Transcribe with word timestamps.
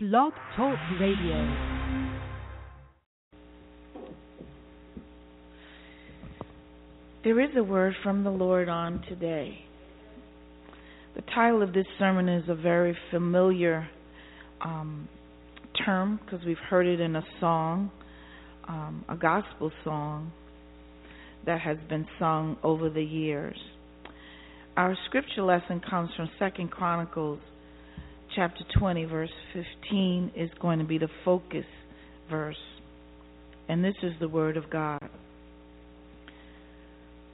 Blog 0.00 0.32
Talk 0.56 0.78
Radio. 1.00 1.56
There 7.24 7.40
is 7.40 7.50
a 7.56 7.64
word 7.64 7.94
from 8.04 8.22
the 8.22 8.30
Lord 8.30 8.68
on 8.68 9.02
today. 9.08 9.58
The 11.16 11.22
title 11.34 11.64
of 11.64 11.72
this 11.72 11.84
sermon 11.98 12.28
is 12.28 12.48
a 12.48 12.54
very 12.54 12.96
familiar 13.10 13.88
um, 14.60 15.08
term 15.84 16.20
because 16.24 16.46
we've 16.46 16.56
heard 16.70 16.86
it 16.86 17.00
in 17.00 17.16
a 17.16 17.24
song, 17.40 17.90
um, 18.68 19.04
a 19.08 19.16
gospel 19.16 19.72
song 19.82 20.30
that 21.44 21.60
has 21.60 21.78
been 21.88 22.06
sung 22.20 22.56
over 22.62 22.88
the 22.88 23.02
years. 23.02 23.58
Our 24.76 24.96
scripture 25.06 25.42
lesson 25.42 25.80
comes 25.90 26.10
from 26.16 26.30
Second 26.38 26.70
Chronicles 26.70 27.40
chapter 28.38 28.62
20, 28.78 29.04
verse 29.06 29.32
15, 29.52 30.30
is 30.36 30.48
going 30.62 30.78
to 30.78 30.84
be 30.84 30.96
the 30.96 31.08
focus 31.24 31.64
verse. 32.30 32.54
And 33.68 33.84
this 33.84 33.96
is 34.00 34.12
the 34.20 34.28
word 34.28 34.56
of 34.56 34.70
God. 34.70 35.00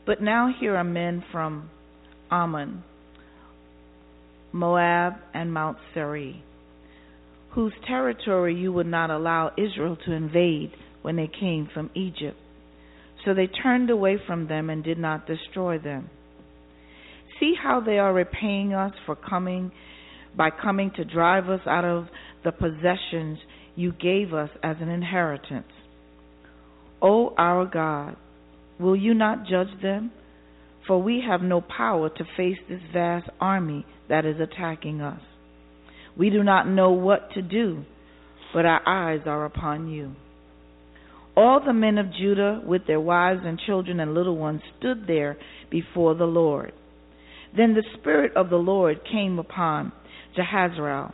But 0.07 0.23
now 0.23 0.51
here 0.59 0.75
are 0.75 0.83
men 0.83 1.23
from 1.31 1.69
Ammon, 2.31 2.83
Moab, 4.51 5.13
and 5.35 5.53
Mount 5.53 5.77
Seir, 5.93 6.37
whose 7.51 7.75
territory 7.87 8.55
you 8.55 8.73
would 8.73 8.87
not 8.87 9.11
allow 9.11 9.51
Israel 9.59 9.99
to 10.07 10.13
invade 10.13 10.71
when 11.03 11.17
they 11.17 11.29
came 11.39 11.69
from 11.75 11.91
Egypt. 11.95 12.39
So 13.27 13.35
they 13.35 13.47
turned 13.47 13.91
away 13.91 14.17
from 14.27 14.49
them 14.49 14.71
and 14.71 14.83
did 14.83 14.99
not 14.99 15.27
destroy 15.27 15.79
them. 15.79 16.09
See 17.41 17.53
how 17.63 17.81
they 17.81 17.99
are 17.99 18.15
repaying 18.15 18.73
us 18.73 18.93
for 19.05 19.15
coming 19.15 19.71
by 20.37 20.51
coming 20.51 20.91
to 20.97 21.05
drive 21.05 21.49
us 21.49 21.61
out 21.67 21.85
of 21.85 22.07
the 22.45 22.53
possessions 22.53 23.39
you 23.77 23.93
gave 23.93 24.33
us 24.33 24.51
as 24.63 24.77
an 24.81 24.89
inheritance. 24.89 25.71
O 27.03 27.35
our 27.37 27.67
God, 27.67 28.17
will 28.79 28.97
you 28.97 29.15
not 29.15 29.47
judge 29.47 29.81
them? 29.83 30.11
For 30.87 31.03
we 31.03 31.23
have 31.27 31.41
no 31.41 31.61
power 31.61 32.11
to 32.11 32.25
face 32.37 32.59
this 32.69 32.81
vast 32.93 33.29
army 33.41 33.87
that 34.09 34.27
is 34.27 34.37
attacking 34.39 35.01
us. 35.01 35.21
We 36.17 36.31
do 36.31 36.43
not 36.43 36.69
know 36.69 36.91
what 36.91 37.31
to 37.33 37.43
do, 37.43 37.85
but 38.53 38.67
our 38.67 38.87
eyes 38.87 39.21
are 39.27 39.45
upon 39.45 39.89
you. 39.89 40.13
All 41.37 41.61
the 41.65 41.73
men 41.73 41.99
of 41.99 42.13
Judah, 42.13 42.61
with 42.65 42.87
their 42.87 43.01
wives 43.01 43.41
and 43.45 43.59
children 43.59 43.99
and 43.99 44.15
little 44.15 44.37
ones, 44.37 44.61
stood 44.79 45.07
there 45.07 45.37
before 45.71 46.15
the 46.15 46.27
Lord. 46.27 46.73
Then 47.57 47.75
the 47.75 47.85
Spirit 47.99 48.37
of 48.37 48.51
the 48.51 48.57
Lord 48.57 49.01
came 49.11 49.39
upon 49.39 49.93
Jehaziel, 50.37 51.13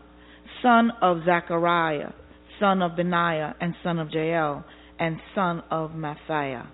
son 0.63 0.93
of 1.03 1.19
Zechariah, 1.25 2.13
son 2.59 2.83
of 2.83 2.97
Benaiah, 2.97 3.55
and 3.61 3.75
son 3.83 3.99
of 3.99 4.09
Jael, 4.11 4.65
and 4.99 5.17
son 5.35 5.62
of 5.71 5.95
Matthiah, 5.95 6.67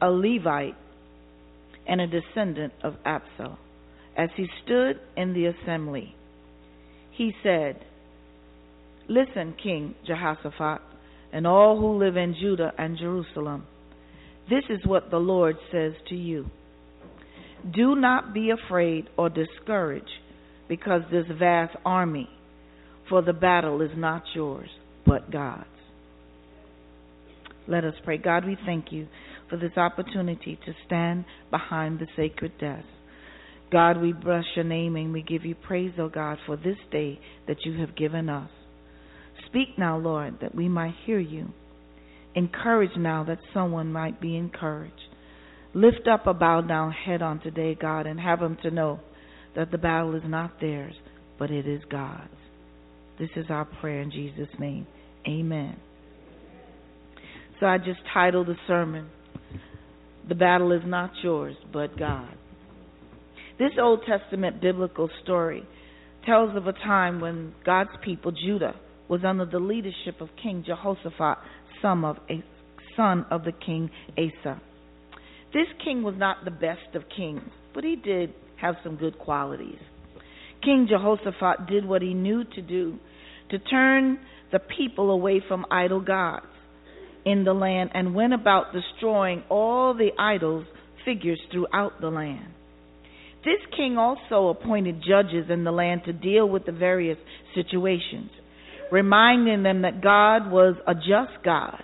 a 0.00 0.10
Levite 0.10 0.76
and 1.86 2.00
a 2.00 2.06
descendant 2.06 2.72
of 2.82 2.94
Asaph, 3.04 3.58
as 4.16 4.28
he 4.36 4.46
stood 4.64 5.00
in 5.16 5.32
the 5.32 5.46
assembly. 5.46 6.14
He 7.12 7.32
said, 7.42 7.84
Listen, 9.08 9.54
King 9.62 9.94
Jehoshaphat, 10.06 10.80
and 11.32 11.46
all 11.46 11.78
who 11.78 11.98
live 11.98 12.16
in 12.16 12.34
Judah 12.40 12.72
and 12.78 12.96
Jerusalem. 12.98 13.64
This 14.48 14.64
is 14.70 14.80
what 14.86 15.10
the 15.10 15.18
Lord 15.18 15.56
says 15.70 15.92
to 16.08 16.14
you. 16.14 16.46
Do 17.74 17.94
not 17.94 18.34
be 18.34 18.50
afraid 18.50 19.08
or 19.16 19.28
discouraged 19.28 20.10
because 20.68 21.02
this 21.10 21.26
vast 21.38 21.76
army, 21.84 22.28
for 23.08 23.22
the 23.22 23.32
battle 23.32 23.82
is 23.82 23.90
not 23.96 24.22
yours, 24.34 24.68
but 25.06 25.30
God's. 25.30 25.66
Let 27.68 27.84
us 27.84 27.94
pray. 28.04 28.18
God, 28.18 28.44
we 28.44 28.56
thank 28.66 28.86
you 28.90 29.06
for 29.48 29.56
this 29.56 29.76
opportunity 29.76 30.58
to 30.64 30.72
stand 30.86 31.24
behind 31.50 31.98
the 31.98 32.06
sacred 32.16 32.52
desk. 32.58 32.86
God, 33.70 34.00
we 34.00 34.12
bless 34.12 34.44
your 34.54 34.64
name 34.64 34.96
and 34.96 35.12
we 35.12 35.22
give 35.22 35.44
you 35.44 35.54
praise, 35.54 35.92
O 35.98 36.02
oh 36.02 36.08
God, 36.08 36.38
for 36.46 36.56
this 36.56 36.76
day 36.90 37.18
that 37.48 37.64
you 37.64 37.78
have 37.80 37.96
given 37.96 38.28
us. 38.28 38.50
Speak 39.46 39.68
now, 39.78 39.98
Lord, 39.98 40.38
that 40.40 40.54
we 40.54 40.68
might 40.68 40.94
hear 41.06 41.18
you. 41.18 41.48
Encourage 42.34 42.96
now 42.96 43.24
that 43.24 43.38
someone 43.52 43.92
might 43.92 44.20
be 44.20 44.36
encouraged. 44.36 44.94
Lift 45.74 46.08
up 46.10 46.26
a 46.26 46.34
bowed 46.34 46.68
down 46.68 46.92
head 46.92 47.22
on 47.22 47.40
today, 47.40 47.76
God, 47.78 48.06
and 48.06 48.20
have 48.20 48.40
them 48.40 48.58
to 48.62 48.70
know 48.70 49.00
that 49.56 49.70
the 49.70 49.78
battle 49.78 50.14
is 50.14 50.22
not 50.24 50.60
theirs, 50.60 50.94
but 51.38 51.50
it 51.50 51.66
is 51.66 51.82
God's. 51.90 52.28
This 53.18 53.30
is 53.36 53.46
our 53.50 53.64
prayer 53.64 54.00
in 54.00 54.10
Jesus' 54.10 54.48
name. 54.58 54.86
Amen. 55.26 55.76
So 57.60 57.66
I 57.66 57.78
just 57.78 58.00
titled 58.12 58.48
the 58.48 58.56
sermon, 58.66 59.08
The 60.28 60.34
Battle 60.34 60.72
is 60.72 60.82
Not 60.84 61.10
Yours, 61.22 61.54
but 61.72 61.96
God. 61.96 62.34
This 63.58 63.72
Old 63.80 64.00
Testament 64.08 64.60
biblical 64.60 65.08
story 65.22 65.62
tells 66.26 66.56
of 66.56 66.66
a 66.66 66.72
time 66.72 67.20
when 67.20 67.54
God's 67.64 67.90
people, 68.04 68.32
Judah, 68.32 68.74
was 69.08 69.20
under 69.24 69.44
the 69.44 69.58
leadership 69.58 70.20
of 70.20 70.28
King 70.42 70.64
Jehoshaphat, 70.66 71.38
son 71.80 72.04
of, 72.04 72.16
son 72.96 73.26
of 73.30 73.44
the 73.44 73.52
king 73.52 73.90
Asa. 74.16 74.60
This 75.52 75.66
king 75.84 76.02
was 76.02 76.14
not 76.16 76.44
the 76.44 76.50
best 76.50 76.94
of 76.94 77.02
kings, 77.14 77.42
but 77.74 77.84
he 77.84 77.96
did 77.96 78.32
have 78.62 78.76
some 78.82 78.96
good 78.96 79.18
qualities. 79.18 79.78
King 80.62 80.86
Jehoshaphat 80.88 81.66
did 81.68 81.84
what 81.84 82.00
he 82.00 82.14
knew 82.14 82.44
to 82.44 82.62
do 82.62 82.98
to 83.50 83.58
turn 83.58 84.18
the 84.52 84.60
people 84.60 85.10
away 85.10 85.42
from 85.46 85.66
idol 85.70 86.00
gods 86.00 86.46
in 87.24 87.44
the 87.44 87.52
land 87.52 87.90
and 87.92 88.14
went 88.14 88.32
about 88.32 88.72
destroying 88.72 89.42
all 89.50 89.94
the 89.94 90.10
idols 90.18 90.64
figures 91.04 91.40
throughout 91.50 92.00
the 92.00 92.08
land. 92.08 92.46
This 93.44 93.60
king 93.76 93.98
also 93.98 94.48
appointed 94.48 95.02
judges 95.06 95.50
in 95.50 95.64
the 95.64 95.72
land 95.72 96.02
to 96.06 96.12
deal 96.12 96.48
with 96.48 96.64
the 96.64 96.72
various 96.72 97.18
situations, 97.56 98.30
reminding 98.92 99.64
them 99.64 99.82
that 99.82 100.00
God 100.00 100.50
was 100.50 100.76
a 100.86 100.94
just 100.94 101.44
God 101.44 101.82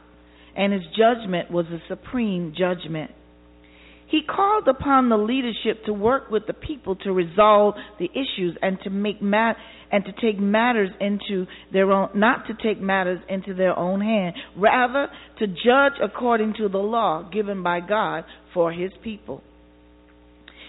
and 0.56 0.72
his 0.72 0.82
judgment 0.96 1.50
was 1.50 1.66
a 1.66 1.78
supreme 1.88 2.52
judgment. 2.56 3.12
He 4.08 4.22
called 4.22 4.66
upon 4.68 5.10
the 5.10 5.18
leadership 5.18 5.84
to 5.84 5.92
work 5.92 6.30
with 6.30 6.46
the 6.46 6.54
people 6.54 6.96
to 6.96 7.12
resolve 7.12 7.74
the 7.98 8.08
issues 8.10 8.56
and 8.62 8.78
to 8.84 8.90
make 8.90 9.20
mat 9.20 9.56
and 9.92 10.02
to 10.04 10.12
take 10.12 10.40
matters 10.40 10.88
into 10.98 11.46
their 11.72 11.92
own 11.92 12.08
not 12.14 12.46
to 12.46 12.54
take 12.54 12.80
matters 12.80 13.20
into 13.28 13.52
their 13.54 13.78
own 13.78 14.00
hand, 14.00 14.34
rather 14.56 15.08
to 15.38 15.46
judge 15.46 16.00
according 16.02 16.54
to 16.54 16.68
the 16.68 16.78
law 16.78 17.28
given 17.30 17.62
by 17.62 17.80
God 17.80 18.24
for 18.54 18.72
his 18.72 18.92
people. 19.04 19.42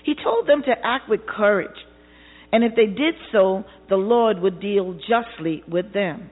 He 0.03 0.15
told 0.21 0.45
them 0.45 0.61
to 0.63 0.73
act 0.83 1.07
with 1.09 1.21
courage, 1.25 1.69
and 2.51 2.63
if 2.63 2.75
they 2.75 2.87
did 2.87 3.15
so, 3.31 3.63
the 3.89 3.95
Lord 3.95 4.39
would 4.41 4.59
deal 4.59 4.97
justly 5.07 5.63
with 5.65 5.93
them. 5.93 6.29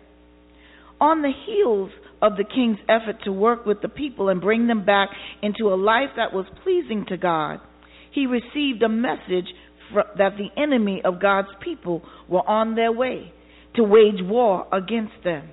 On 1.00 1.22
the 1.22 1.32
heels 1.46 1.92
of 2.22 2.36
the 2.36 2.44
king's 2.44 2.80
effort 2.90 3.18
to 3.24 3.32
work 3.32 3.66
with 3.66 3.82
the 3.82 3.90
people 3.90 4.30
and 4.30 4.42
bring 4.42 4.68
them 4.68 4.86
back 4.86 5.10
into 5.42 5.74
a 5.74 5.76
life 5.76 6.10
that 6.16 6.34
was 6.34 6.46
pleasing 6.64 7.06
to 7.10 7.18
God, 7.18 7.60
he 8.14 8.26
received 8.26 8.82
a 8.82 8.90
message 8.90 9.48
that 10.18 10.34
the 10.38 10.62
enemy 10.62 11.02
of 11.06 11.22
God's 11.22 11.48
people 11.64 12.02
were 12.28 12.48
on 12.48 12.76
their 12.76 12.92
way 12.92 13.32
to 13.76 13.84
wage 13.84 14.22
war 14.22 14.68
against 14.74 15.14
them 15.24 15.50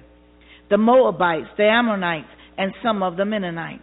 the 0.71 0.79
Moabites, 0.79 1.49
the 1.59 1.65
Ammonites, 1.65 2.27
and 2.57 2.73
some 2.83 3.03
of 3.03 3.17
the 3.17 3.25
Mennonites. 3.27 3.83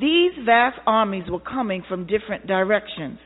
These 0.00 0.32
vast 0.46 0.78
armies 0.86 1.24
were 1.28 1.40
coming 1.40 1.82
from 1.88 2.06
different 2.06 2.46
directions, 2.46 3.18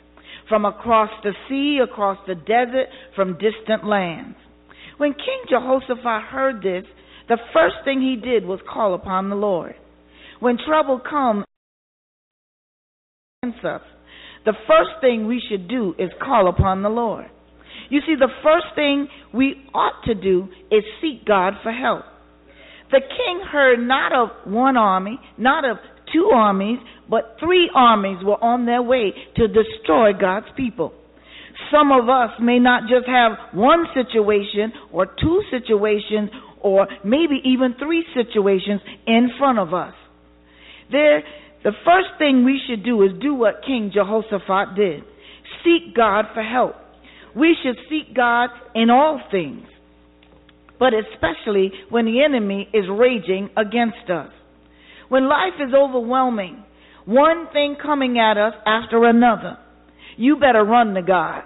from 0.48 0.64
across 0.64 1.10
the 1.22 1.34
sea, 1.48 1.78
across 1.84 2.18
the 2.26 2.34
desert, 2.34 2.88
from 3.14 3.34
distant 3.34 3.86
lands. 3.86 4.36
When 4.96 5.12
King 5.12 5.42
Jehoshaphat 5.50 6.22
heard 6.30 6.62
this, 6.62 6.84
the 7.28 7.38
first 7.52 7.76
thing 7.84 8.00
he 8.00 8.16
did 8.16 8.44
was 8.44 8.60
call 8.70 8.94
upon 8.94 9.30
the 9.30 9.36
Lord. 9.36 9.74
When 10.40 10.58
trouble 10.58 11.00
comes 11.00 11.44
the 13.42 14.52
first 14.66 15.00
thing 15.00 15.26
we 15.26 15.42
should 15.50 15.68
do 15.68 15.94
is 15.98 16.10
call 16.22 16.48
upon 16.48 16.82
the 16.82 16.88
Lord. 16.88 17.26
You 17.90 18.00
see, 18.06 18.14
the 18.18 18.32
first 18.42 18.66
thing 18.74 19.08
we 19.32 19.54
ought 19.74 20.04
to 20.06 20.14
do 20.14 20.48
is 20.70 20.82
seek 21.00 21.26
God 21.26 21.54
for 21.62 21.72
help. 21.72 22.02
The 22.90 23.00
king 23.00 23.40
heard 23.50 23.78
not 23.80 24.12
of 24.12 24.28
one 24.50 24.76
army, 24.76 25.18
not 25.38 25.64
of 25.64 25.78
two 26.12 26.30
armies, 26.32 26.78
but 27.08 27.36
three 27.40 27.70
armies 27.74 28.18
were 28.22 28.42
on 28.42 28.66
their 28.66 28.82
way 28.82 29.12
to 29.36 29.48
destroy 29.48 30.12
God's 30.18 30.46
people. 30.56 30.92
Some 31.72 31.92
of 31.92 32.08
us 32.08 32.30
may 32.40 32.58
not 32.58 32.82
just 32.82 33.06
have 33.06 33.32
one 33.52 33.86
situation 33.94 34.72
or 34.92 35.06
two 35.06 35.42
situations 35.50 36.30
or 36.64 36.88
maybe 37.04 37.40
even 37.44 37.74
three 37.78 38.04
situations 38.14 38.80
in 39.06 39.28
front 39.38 39.58
of 39.60 39.72
us. 39.72 39.94
There, 40.90 41.22
the 41.62 41.72
first 41.84 42.18
thing 42.18 42.44
we 42.44 42.60
should 42.66 42.84
do 42.84 43.02
is 43.02 43.10
do 43.20 43.34
what 43.34 43.62
King 43.64 43.92
Jehoshaphat 43.94 44.74
did 44.74 45.04
seek 45.62 45.94
God 45.94 46.26
for 46.34 46.42
help. 46.42 46.74
We 47.36 47.56
should 47.62 47.76
seek 47.88 48.14
God 48.16 48.50
in 48.74 48.90
all 48.90 49.20
things. 49.30 49.66
but 50.78 50.92
especially 50.92 51.72
when 51.88 52.04
the 52.04 52.22
enemy 52.22 52.68
is 52.72 52.84
raging 52.90 53.48
against 53.56 54.10
us. 54.10 54.30
When 55.08 55.28
life 55.28 55.54
is 55.60 55.72
overwhelming, 55.74 56.62
one 57.04 57.46
thing 57.52 57.76
coming 57.80 58.18
at 58.18 58.36
us 58.36 58.54
after 58.66 59.04
another, 59.04 59.58
you 60.16 60.36
better 60.36 60.64
run 60.64 60.94
to 60.94 61.02
God. 61.02 61.42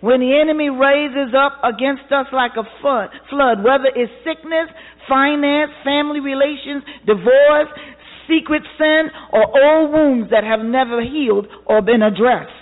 When 0.00 0.20
the 0.20 0.32
enemy 0.32 0.70
raises 0.70 1.36
up 1.36 1.60
against 1.60 2.08
us 2.10 2.26
like 2.32 2.56
a 2.56 2.64
flood, 2.80 3.60
whether 3.62 3.92
it's 3.94 4.12
sickness, 4.24 4.72
finance, 5.08 5.72
family 5.84 6.20
relations, 6.20 6.82
divorce, 7.04 7.68
secret 8.24 8.62
sin, 8.78 9.12
or 9.32 9.44
old 9.44 9.92
wounds 9.92 10.30
that 10.30 10.44
have 10.44 10.60
never 10.60 11.02
healed 11.02 11.46
or 11.66 11.82
been 11.82 12.00
addressed. 12.00 12.54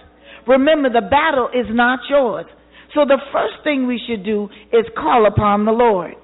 Remember, 0.49 0.88
the 0.88 1.06
battle 1.06 1.49
is 1.55 1.67
not 1.70 2.00
yours. 2.11 2.46
So 2.94 3.05
the 3.05 3.20
first 3.31 3.62
thing 3.62 3.87
we 3.87 4.00
should 4.08 4.25
do 4.25 4.49
is 4.73 4.87
call 4.96 5.26
upon 5.26 5.64
the 5.64 5.73
Lord. 5.73 6.14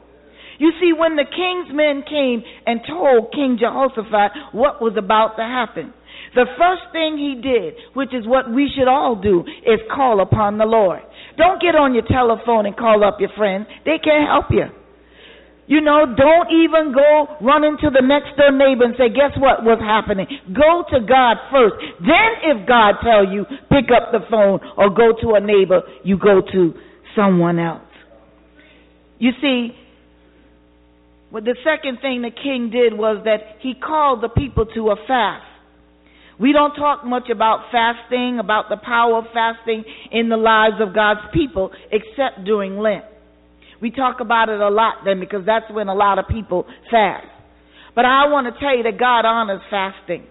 You 0.58 0.72
see, 0.80 0.92
when 0.96 1.16
the 1.16 1.28
king's 1.28 1.74
men 1.74 2.02
came 2.08 2.42
and 2.66 2.80
told 2.88 3.32
King 3.32 3.58
Jehoshaphat 3.60 4.52
what 4.52 4.80
was 4.80 4.94
about 4.96 5.36
to 5.36 5.42
happen, 5.42 5.92
the 6.34 6.46
first 6.58 6.82
thing 6.92 7.16
he 7.16 7.40
did, 7.40 7.74
which 7.94 8.12
is 8.12 8.26
what 8.26 8.50
we 8.50 8.70
should 8.74 8.88
all 8.88 9.14
do, 9.16 9.44
is 9.66 9.80
call 9.94 10.20
upon 10.20 10.58
the 10.58 10.66
Lord. 10.66 11.00
Don't 11.36 11.60
get 11.60 11.74
on 11.74 11.94
your 11.94 12.06
telephone 12.06 12.66
and 12.66 12.76
call 12.76 13.04
up 13.04 13.18
your 13.20 13.30
friends. 13.36 13.66
They 13.84 13.98
can't 14.02 14.28
help 14.28 14.50
you. 14.50 14.66
You 15.66 15.80
know, 15.80 16.04
don't 16.04 16.50
even 16.52 16.92
go 16.92 17.36
run 17.40 17.64
into 17.64 17.88
the 17.88 18.04
next 18.04 18.36
door 18.36 18.52
neighbor 18.52 18.84
and 18.84 18.94
say, 18.98 19.08
guess 19.08 19.32
what 19.40 19.64
was 19.64 19.80
happening? 19.80 20.26
Go 20.52 20.84
to 20.92 21.00
God 21.00 21.40
first. 21.50 21.76
Then 22.00 22.30
if 22.44 22.68
God 22.68 23.00
tell 23.00 23.24
you, 23.24 23.46
pick 23.72 23.88
up 23.88 24.12
the 24.12 24.20
phone 24.28 24.60
or 24.76 24.90
go 24.90 25.16
to 25.22 25.34
a 25.34 25.40
neighbor, 25.40 25.80
you 26.04 26.18
go 26.18 26.42
to 26.52 26.74
someone 27.16 27.58
else. 27.58 27.80
You 29.18 29.30
see, 29.40 29.70
well, 31.32 31.42
the 31.42 31.56
second 31.64 31.98
thing 32.02 32.20
the 32.20 32.30
king 32.30 32.68
did 32.70 32.92
was 32.92 33.22
that 33.24 33.56
he 33.60 33.72
called 33.74 34.22
the 34.22 34.28
people 34.28 34.66
to 34.66 34.90
a 34.90 34.96
fast. 35.08 35.46
We 36.40 36.52
don't 36.52 36.74
talk 36.74 37.04
much 37.04 37.30
about 37.30 37.70
fasting, 37.70 38.38
about 38.40 38.68
the 38.68 38.76
power 38.76 39.18
of 39.18 39.24
fasting 39.32 39.84
in 40.10 40.28
the 40.28 40.36
lives 40.36 40.76
of 40.80 40.94
God's 40.94 41.20
people, 41.32 41.70
except 41.92 42.44
during 42.44 42.78
Lent. 42.78 43.04
We 43.80 43.90
talk 43.90 44.20
about 44.20 44.48
it 44.48 44.60
a 44.60 44.68
lot 44.68 45.04
then 45.04 45.20
because 45.20 45.44
that's 45.46 45.70
when 45.70 45.88
a 45.88 45.94
lot 45.94 46.18
of 46.18 46.26
people 46.28 46.64
fast. 46.90 47.26
But 47.94 48.04
I 48.04 48.26
want 48.26 48.52
to 48.52 48.58
tell 48.58 48.76
you 48.76 48.82
that 48.84 48.98
God 48.98 49.24
honors 49.24 49.62
fasting. 49.70 50.26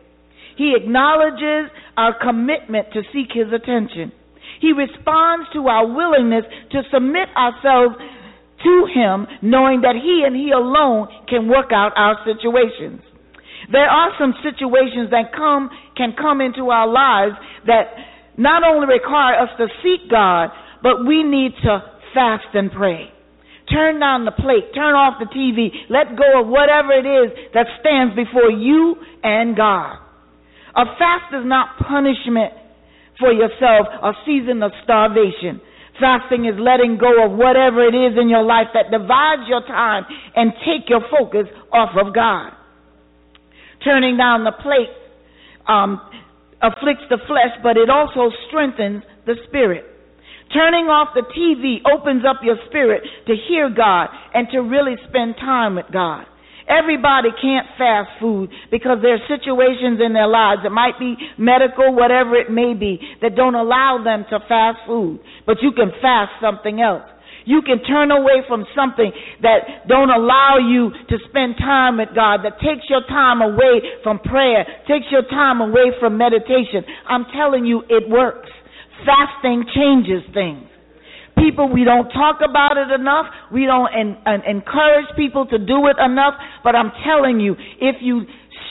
He 0.57 0.75
acknowledges 0.75 1.71
our 1.95 2.13
commitment 2.19 2.91
to 2.93 3.01
seek 3.13 3.31
His 3.31 3.47
attention. 3.53 4.11
He 4.59 4.73
responds 4.73 5.47
to 5.53 5.67
our 5.67 5.87
willingness 5.87 6.43
to 6.71 6.81
submit 6.91 7.29
ourselves 7.35 7.95
to 8.63 8.87
Him, 8.93 9.27
knowing 9.41 9.81
that 9.81 9.95
He 9.95 10.23
and 10.25 10.35
He 10.35 10.51
alone 10.51 11.07
can 11.27 11.47
work 11.47 11.71
out 11.71 11.91
our 11.95 12.17
situations. 12.25 13.01
There 13.71 13.87
are 13.87 14.11
some 14.19 14.33
situations 14.43 15.11
that 15.11 15.31
come 15.35 15.69
can 15.95 16.13
come 16.17 16.41
into 16.41 16.69
our 16.69 16.87
lives 16.87 17.35
that 17.67 17.93
not 18.37 18.63
only 18.63 18.87
require 18.87 19.39
us 19.39 19.49
to 19.57 19.67
seek 19.81 20.09
God, 20.09 20.49
but 20.81 21.05
we 21.05 21.23
need 21.23 21.53
to 21.63 21.79
fast 22.13 22.51
and 22.53 22.71
pray. 22.71 23.09
Turn 23.71 23.99
down 23.99 24.25
the 24.25 24.35
plate, 24.35 24.75
turn 24.75 24.93
off 24.93 25.21
the 25.23 25.29
TV, 25.31 25.71
let 25.89 26.17
go 26.19 26.41
of 26.41 26.47
whatever 26.47 26.91
it 26.91 27.07
is 27.07 27.31
that 27.53 27.67
stands 27.79 28.13
before 28.13 28.51
you 28.51 28.95
and 29.23 29.55
God. 29.55 29.97
A 30.75 30.85
fast 30.99 31.31
is 31.31 31.45
not 31.45 31.79
punishment 31.79 32.51
for 33.19 33.31
yourself, 33.31 33.87
a 34.03 34.11
season 34.25 34.61
of 34.63 34.71
starvation. 34.83 35.61
Fasting 36.01 36.45
is 36.45 36.57
letting 36.57 36.97
go 36.97 37.23
of 37.23 37.37
whatever 37.37 37.85
it 37.85 37.93
is 37.93 38.17
in 38.19 38.27
your 38.27 38.43
life 38.43 38.73
that 38.73 38.89
divides 38.89 39.45
your 39.47 39.61
time 39.61 40.03
and 40.35 40.51
take 40.65 40.89
your 40.89 41.01
focus 41.07 41.45
off 41.71 41.93
of 41.95 42.13
God. 42.13 42.51
Turning 43.83 44.17
down 44.17 44.43
the 44.43 44.51
plate 44.51 44.91
um, 45.67 45.99
afflicts 46.61 47.03
the 47.09 47.19
flesh, 47.27 47.51
but 47.61 47.77
it 47.77 47.89
also 47.89 48.33
strengthens 48.47 49.03
the 49.25 49.35
spirit. 49.47 49.85
Turning 50.53 50.85
off 50.85 51.15
the 51.15 51.25
TV 51.33 51.81
opens 51.89 52.23
up 52.27 52.43
your 52.43 52.57
spirit 52.69 53.01
to 53.27 53.33
hear 53.47 53.69
God 53.69 54.09
and 54.33 54.47
to 54.51 54.59
really 54.59 54.95
spend 55.09 55.35
time 55.35 55.75
with 55.75 55.87
God. 55.91 56.25
Everybody 56.69 57.29
can't 57.41 57.67
fast 57.77 58.07
food 58.21 58.49
because 58.71 58.99
there 59.01 59.19
are 59.19 59.27
situations 59.27 59.99
in 59.99 60.13
their 60.13 60.27
lives, 60.27 60.61
it 60.63 60.71
might 60.71 60.97
be 60.97 61.15
medical, 61.37 61.93
whatever 61.93 62.35
it 62.35 62.49
may 62.49 62.73
be, 62.73 63.01
that 63.21 63.35
don't 63.35 63.55
allow 63.55 63.99
them 64.03 64.25
to 64.29 64.39
fast 64.47 64.79
food. 64.87 65.19
But 65.45 65.57
you 65.61 65.71
can 65.73 65.91
fast 66.01 66.31
something 66.39 66.79
else. 66.79 67.03
You 67.45 67.61
can 67.61 67.83
turn 67.83 68.11
away 68.11 68.43
from 68.47 68.65
something 68.75 69.11
that 69.41 69.87
don't 69.87 70.09
allow 70.09 70.57
you 70.57 70.91
to 71.09 71.15
spend 71.29 71.55
time 71.57 71.97
with 71.97 72.09
God, 72.15 72.41
that 72.43 72.59
takes 72.59 72.87
your 72.89 73.03
time 73.07 73.41
away 73.41 73.81
from 74.03 74.19
prayer, 74.19 74.65
takes 74.87 75.07
your 75.11 75.23
time 75.23 75.61
away 75.61 75.91
from 75.99 76.17
meditation. 76.17 76.83
I'm 77.07 77.25
telling 77.35 77.65
you, 77.65 77.83
it 77.89 78.09
works. 78.09 78.49
Fasting 79.05 79.65
changes 79.75 80.23
things. 80.33 80.63
People, 81.37 81.67
we 81.67 81.83
don't 81.83 82.09
talk 82.09 82.39
about 82.47 82.77
it 82.77 82.91
enough. 82.91 83.25
We 83.51 83.65
don't 83.65 83.89
en- 83.91 84.17
en- 84.25 84.43
encourage 84.47 85.07
people 85.17 85.45
to 85.47 85.57
do 85.57 85.87
it 85.87 85.97
enough. 85.99 86.35
But 86.63 86.75
I'm 86.75 86.91
telling 87.03 87.39
you, 87.39 87.55
if 87.81 87.97
you 88.01 88.21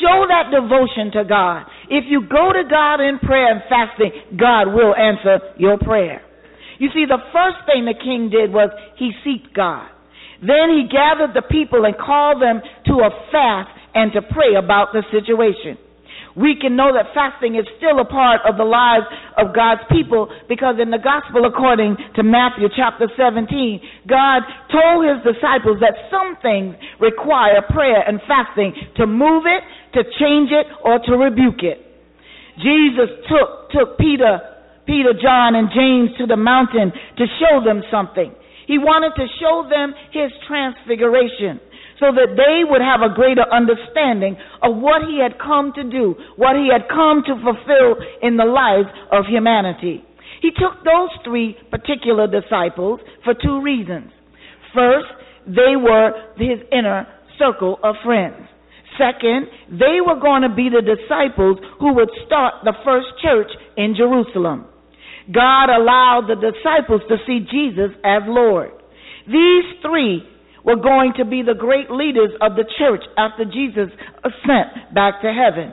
show 0.00 0.24
that 0.28 0.50
devotion 0.50 1.10
to 1.12 1.24
God, 1.28 1.66
if 1.90 2.04
you 2.08 2.22
go 2.22 2.52
to 2.52 2.62
God 2.70 3.00
in 3.00 3.18
prayer 3.18 3.50
and 3.50 3.62
fasting, 3.68 4.38
God 4.38 4.72
will 4.72 4.94
answer 4.94 5.40
your 5.58 5.76
prayer. 5.76 6.22
You 6.78 6.88
see, 6.94 7.04
the 7.06 7.22
first 7.32 7.64
thing 7.66 7.84
the 7.84 7.98
king 7.98 8.30
did 8.30 8.52
was 8.52 8.70
he 8.96 9.12
sought 9.24 9.52
God. 9.54 9.88
Then 10.40 10.74
he 10.74 10.90
gathered 10.90 11.34
the 11.34 11.46
people 11.46 11.84
and 11.84 11.94
called 11.96 12.42
them 12.42 12.60
to 12.86 12.94
a 13.06 13.10
fast 13.30 13.70
and 13.94 14.12
to 14.12 14.22
pray 14.22 14.58
about 14.58 14.92
the 14.92 15.06
situation. 15.12 15.78
We 16.34 16.56
can 16.56 16.76
know 16.76 16.92
that 16.96 17.12
fasting 17.12 17.56
is 17.56 17.68
still 17.76 18.00
a 18.00 18.08
part 18.08 18.40
of 18.48 18.56
the 18.56 18.64
lives 18.64 19.04
of 19.36 19.54
God's 19.54 19.84
people 19.92 20.32
because 20.48 20.80
in 20.80 20.88
the 20.88 20.98
gospel 20.98 21.44
according 21.44 21.96
to 22.16 22.22
Matthew 22.24 22.72
chapter 22.72 23.04
17, 23.12 24.08
God 24.08 24.40
told 24.72 25.04
his 25.04 25.20
disciples 25.20 25.78
that 25.84 25.92
some 26.08 26.40
things 26.40 26.74
require 27.00 27.60
prayer 27.68 28.00
and 28.00 28.18
fasting 28.24 28.72
to 28.96 29.06
move 29.06 29.44
it, 29.44 29.62
to 29.92 30.08
change 30.16 30.48
it, 30.50 30.66
or 30.80 30.98
to 31.04 31.12
rebuke 31.20 31.60
it. 31.60 31.84
Jesus 32.56 33.12
took, 33.28 33.70
took 33.70 33.98
Peter 33.98 34.40
Peter, 34.86 35.14
John, 35.14 35.54
and 35.54 35.68
James 35.70 36.10
to 36.18 36.26
the 36.26 36.36
mountain 36.36 36.92
to 37.18 37.24
show 37.38 37.62
them 37.64 37.82
something. 37.90 38.32
He 38.66 38.78
wanted 38.78 39.14
to 39.18 39.26
show 39.38 39.66
them 39.68 39.94
his 40.10 40.30
transfiguration 40.46 41.60
so 42.02 42.10
that 42.10 42.34
they 42.34 42.66
would 42.66 42.82
have 42.82 43.02
a 43.02 43.14
greater 43.14 43.46
understanding 43.46 44.34
of 44.62 44.74
what 44.74 45.06
he 45.06 45.22
had 45.22 45.38
come 45.38 45.72
to 45.78 45.84
do, 45.86 46.14
what 46.34 46.56
he 46.56 46.66
had 46.66 46.88
come 46.90 47.22
to 47.26 47.34
fulfill 47.38 47.94
in 48.22 48.36
the 48.36 48.44
lives 48.48 48.90
of 49.14 49.26
humanity. 49.26 50.02
He 50.42 50.50
took 50.50 50.82
those 50.82 51.10
three 51.22 51.54
particular 51.70 52.26
disciples 52.26 52.98
for 53.22 53.34
two 53.38 53.62
reasons. 53.62 54.10
First, 54.74 55.06
they 55.46 55.78
were 55.78 56.10
his 56.36 56.58
inner 56.72 57.06
circle 57.38 57.78
of 57.84 57.94
friends. 58.04 58.50
Second, 58.98 59.46
they 59.70 60.02
were 60.04 60.18
going 60.18 60.42
to 60.42 60.52
be 60.52 60.68
the 60.68 60.82
disciples 60.82 61.58
who 61.78 61.94
would 61.94 62.10
start 62.26 62.54
the 62.64 62.74
first 62.84 63.08
church 63.22 63.50
in 63.76 63.94
Jerusalem. 63.96 64.66
God 65.30 65.70
allowed 65.70 66.26
the 66.26 66.34
disciples 66.34 67.02
to 67.08 67.16
see 67.26 67.46
Jesus 67.46 67.94
as 68.04 68.22
Lord. 68.26 68.70
These 69.26 69.78
three 69.82 70.26
were 70.64 70.76
going 70.76 71.12
to 71.18 71.24
be 71.24 71.42
the 71.42 71.54
great 71.58 71.90
leaders 71.90 72.30
of 72.40 72.56
the 72.56 72.64
church 72.78 73.02
after 73.16 73.44
Jesus 73.44 73.90
ascent 74.24 74.94
back 74.94 75.22
to 75.22 75.30
heaven. 75.32 75.72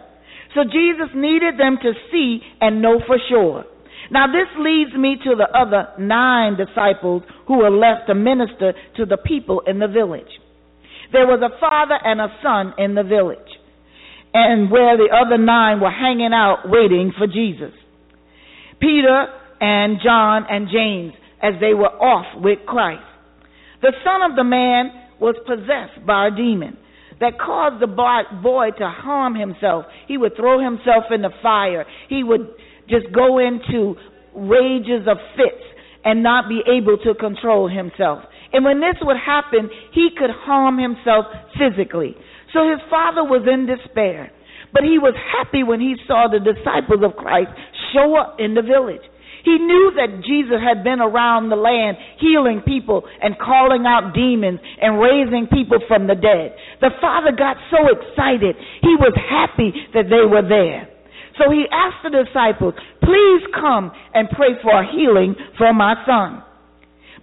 So 0.53 0.63
Jesus 0.63 1.13
needed 1.15 1.59
them 1.59 1.77
to 1.81 1.93
see 2.11 2.41
and 2.61 2.81
know 2.81 2.99
for 3.05 3.17
sure. 3.29 3.65
Now 4.11 4.25
this 4.25 4.49
leads 4.57 4.93
me 4.95 5.17
to 5.23 5.35
the 5.35 5.49
other 5.55 5.93
nine 5.99 6.57
disciples 6.57 7.23
who 7.47 7.57
were 7.57 7.69
left 7.69 8.07
to 8.07 8.15
minister 8.15 8.73
to 8.97 9.05
the 9.05 9.17
people 9.17 9.61
in 9.67 9.79
the 9.79 9.87
village. 9.87 10.29
There 11.11 11.27
was 11.27 11.41
a 11.41 11.59
father 11.59 11.97
and 12.03 12.19
a 12.21 12.29
son 12.41 12.73
in 12.77 12.95
the 12.95 13.03
village, 13.03 13.37
and 14.33 14.69
where 14.71 14.97
the 14.97 15.09
other 15.09 15.37
nine 15.37 15.79
were 15.79 15.91
hanging 15.91 16.33
out 16.33 16.63
waiting 16.65 17.13
for 17.17 17.27
Jesus. 17.27 17.73
Peter 18.79 19.27
and 19.61 19.99
John 20.03 20.45
and 20.49 20.67
James 20.71 21.13
as 21.41 21.53
they 21.59 21.73
were 21.73 21.91
off 21.91 22.41
with 22.41 22.59
Christ. 22.65 23.03
The 23.81 23.93
son 24.03 24.29
of 24.29 24.35
the 24.35 24.43
man 24.43 24.91
was 25.19 25.35
possessed 25.45 26.05
by 26.05 26.27
a 26.27 26.31
demon 26.31 26.77
that 27.19 27.39
caused 27.39 27.81
the 27.81 27.87
boy 27.87 28.69
to 28.77 28.89
harm 28.89 29.35
himself. 29.35 29.85
He 30.07 30.17
would 30.17 30.35
throw 30.35 30.63
himself 30.63 31.11
in 31.11 31.21
the 31.21 31.31
fire. 31.41 31.85
He 32.07 32.23
would 32.23 32.47
just 32.89 33.11
go 33.13 33.39
into 33.39 33.95
rages 34.35 35.07
of 35.07 35.17
fits 35.35 35.63
and 36.05 36.23
not 36.23 36.47
be 36.47 36.61
able 36.65 36.97
to 37.03 37.13
control 37.13 37.67
himself. 37.67 38.23
And 38.53 38.63
when 38.63 38.79
this 38.79 38.95
would 39.01 39.17
happen, 39.17 39.69
he 39.93 40.09
could 40.17 40.31
harm 40.31 40.79
himself 40.79 41.25
physically. 41.59 42.15
So 42.53 42.67
his 42.69 42.79
father 42.89 43.23
was 43.23 43.45
in 43.51 43.67
despair. 43.67 44.31
But 44.71 44.83
he 44.83 44.97
was 44.97 45.13
happy 45.17 45.63
when 45.63 45.79
he 45.81 45.95
saw 46.07 46.27
the 46.29 46.39
disciples 46.39 47.01
of 47.03 47.17
Christ 47.17 47.49
show 47.93 48.15
up 48.15 48.37
in 48.39 48.53
the 48.53 48.61
village. 48.61 49.03
He 49.43 49.55
knew 49.55 49.93
that 49.95 50.19
Jesus 50.27 50.59
had 50.59 50.83
been 50.83 50.99
around 50.99 51.49
the 51.49 51.55
land 51.55 51.97
healing 52.19 52.61
people 52.67 53.07
and 53.21 53.39
calling 53.39 53.85
out 53.87 54.13
demons 54.13 54.59
and 54.81 54.99
raising 54.99 55.47
people 55.47 55.79
from 55.87 56.07
the 56.07 56.15
dead. 56.15 56.55
The 56.81 56.91
father 56.99 57.31
got 57.31 57.55
so 57.71 57.87
excited. 57.87 58.55
He 58.81 58.93
was 58.99 59.15
happy 59.15 59.71
that 59.93 60.11
they 60.11 60.27
were 60.27 60.43
there. 60.43 60.91
So 61.39 61.49
he 61.49 61.63
asked 61.71 62.03
the 62.03 62.11
disciples, 62.11 62.75
please 62.99 63.41
come 63.55 63.91
and 64.13 64.27
pray 64.35 64.59
for 64.61 64.83
healing 64.83 65.35
for 65.57 65.73
my 65.73 65.95
son. 66.05 66.43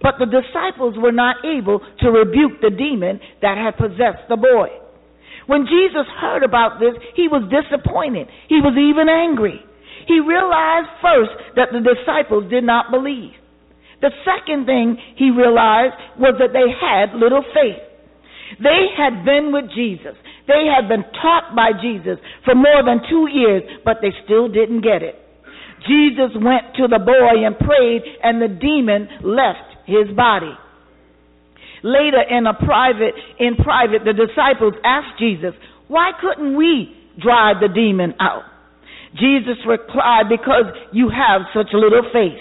But 0.01 0.17
the 0.17 0.25
disciples 0.25 0.95
were 0.97 1.13
not 1.13 1.45
able 1.45 1.81
to 2.01 2.09
rebuke 2.09 2.61
the 2.61 2.73
demon 2.73 3.19
that 3.41 3.57
had 3.57 3.77
possessed 3.77 4.25
the 4.29 4.37
boy. 4.37 4.69
When 5.45 5.65
Jesus 5.65 6.05
heard 6.19 6.43
about 6.43 6.79
this, 6.79 6.93
he 7.15 7.27
was 7.27 7.45
disappointed. 7.49 8.27
He 8.49 8.59
was 8.59 8.73
even 8.73 9.07
angry. 9.07 9.61
He 10.05 10.19
realized 10.19 10.93
first 11.01 11.33
that 11.55 11.73
the 11.73 11.81
disciples 11.81 12.49
did 12.49 12.63
not 12.63 12.91
believe. 12.91 13.33
The 14.01 14.13
second 14.21 14.65
thing 14.65 14.97
he 15.17 15.31
realized 15.31 15.97
was 16.19 16.37
that 16.37 16.53
they 16.53 16.69
had 16.69 17.17
little 17.17 17.41
faith. 17.53 17.81
They 18.61 18.93
had 18.93 19.25
been 19.25 19.51
with 19.51 19.73
Jesus. 19.73 20.13
They 20.47 20.69
had 20.69 20.87
been 20.87 21.03
taught 21.19 21.55
by 21.55 21.71
Jesus 21.81 22.21
for 22.45 22.55
more 22.55 22.85
than 22.85 23.01
two 23.09 23.27
years, 23.27 23.63
but 23.83 23.97
they 24.01 24.13
still 24.23 24.47
didn't 24.47 24.81
get 24.81 25.01
it. 25.01 25.15
Jesus 25.89 26.31
went 26.35 26.75
to 26.77 26.87
the 26.87 26.99
boy 26.99 27.45
and 27.45 27.57
prayed, 27.57 28.03
and 28.23 28.41
the 28.41 28.47
demon 28.47 29.07
left 29.23 29.67
his 29.85 30.13
body. 30.15 30.53
Later 31.83 32.21
in 32.21 32.47
a 32.47 32.53
private, 32.53 33.13
in 33.39 33.55
private, 33.55 34.01
the 34.05 34.13
disciples 34.13 34.73
asked 34.83 35.19
Jesus, 35.19 35.53
why 35.87 36.11
couldn't 36.19 36.55
we 36.57 36.95
drive 37.21 37.57
the 37.61 37.69
demon 37.73 38.13
out? 38.19 38.43
Jesus 39.19 39.57
replied, 39.65 40.29
because 40.29 40.69
you 40.93 41.09
have 41.09 41.41
such 41.53 41.73
little 41.73 42.05
faith. 42.13 42.39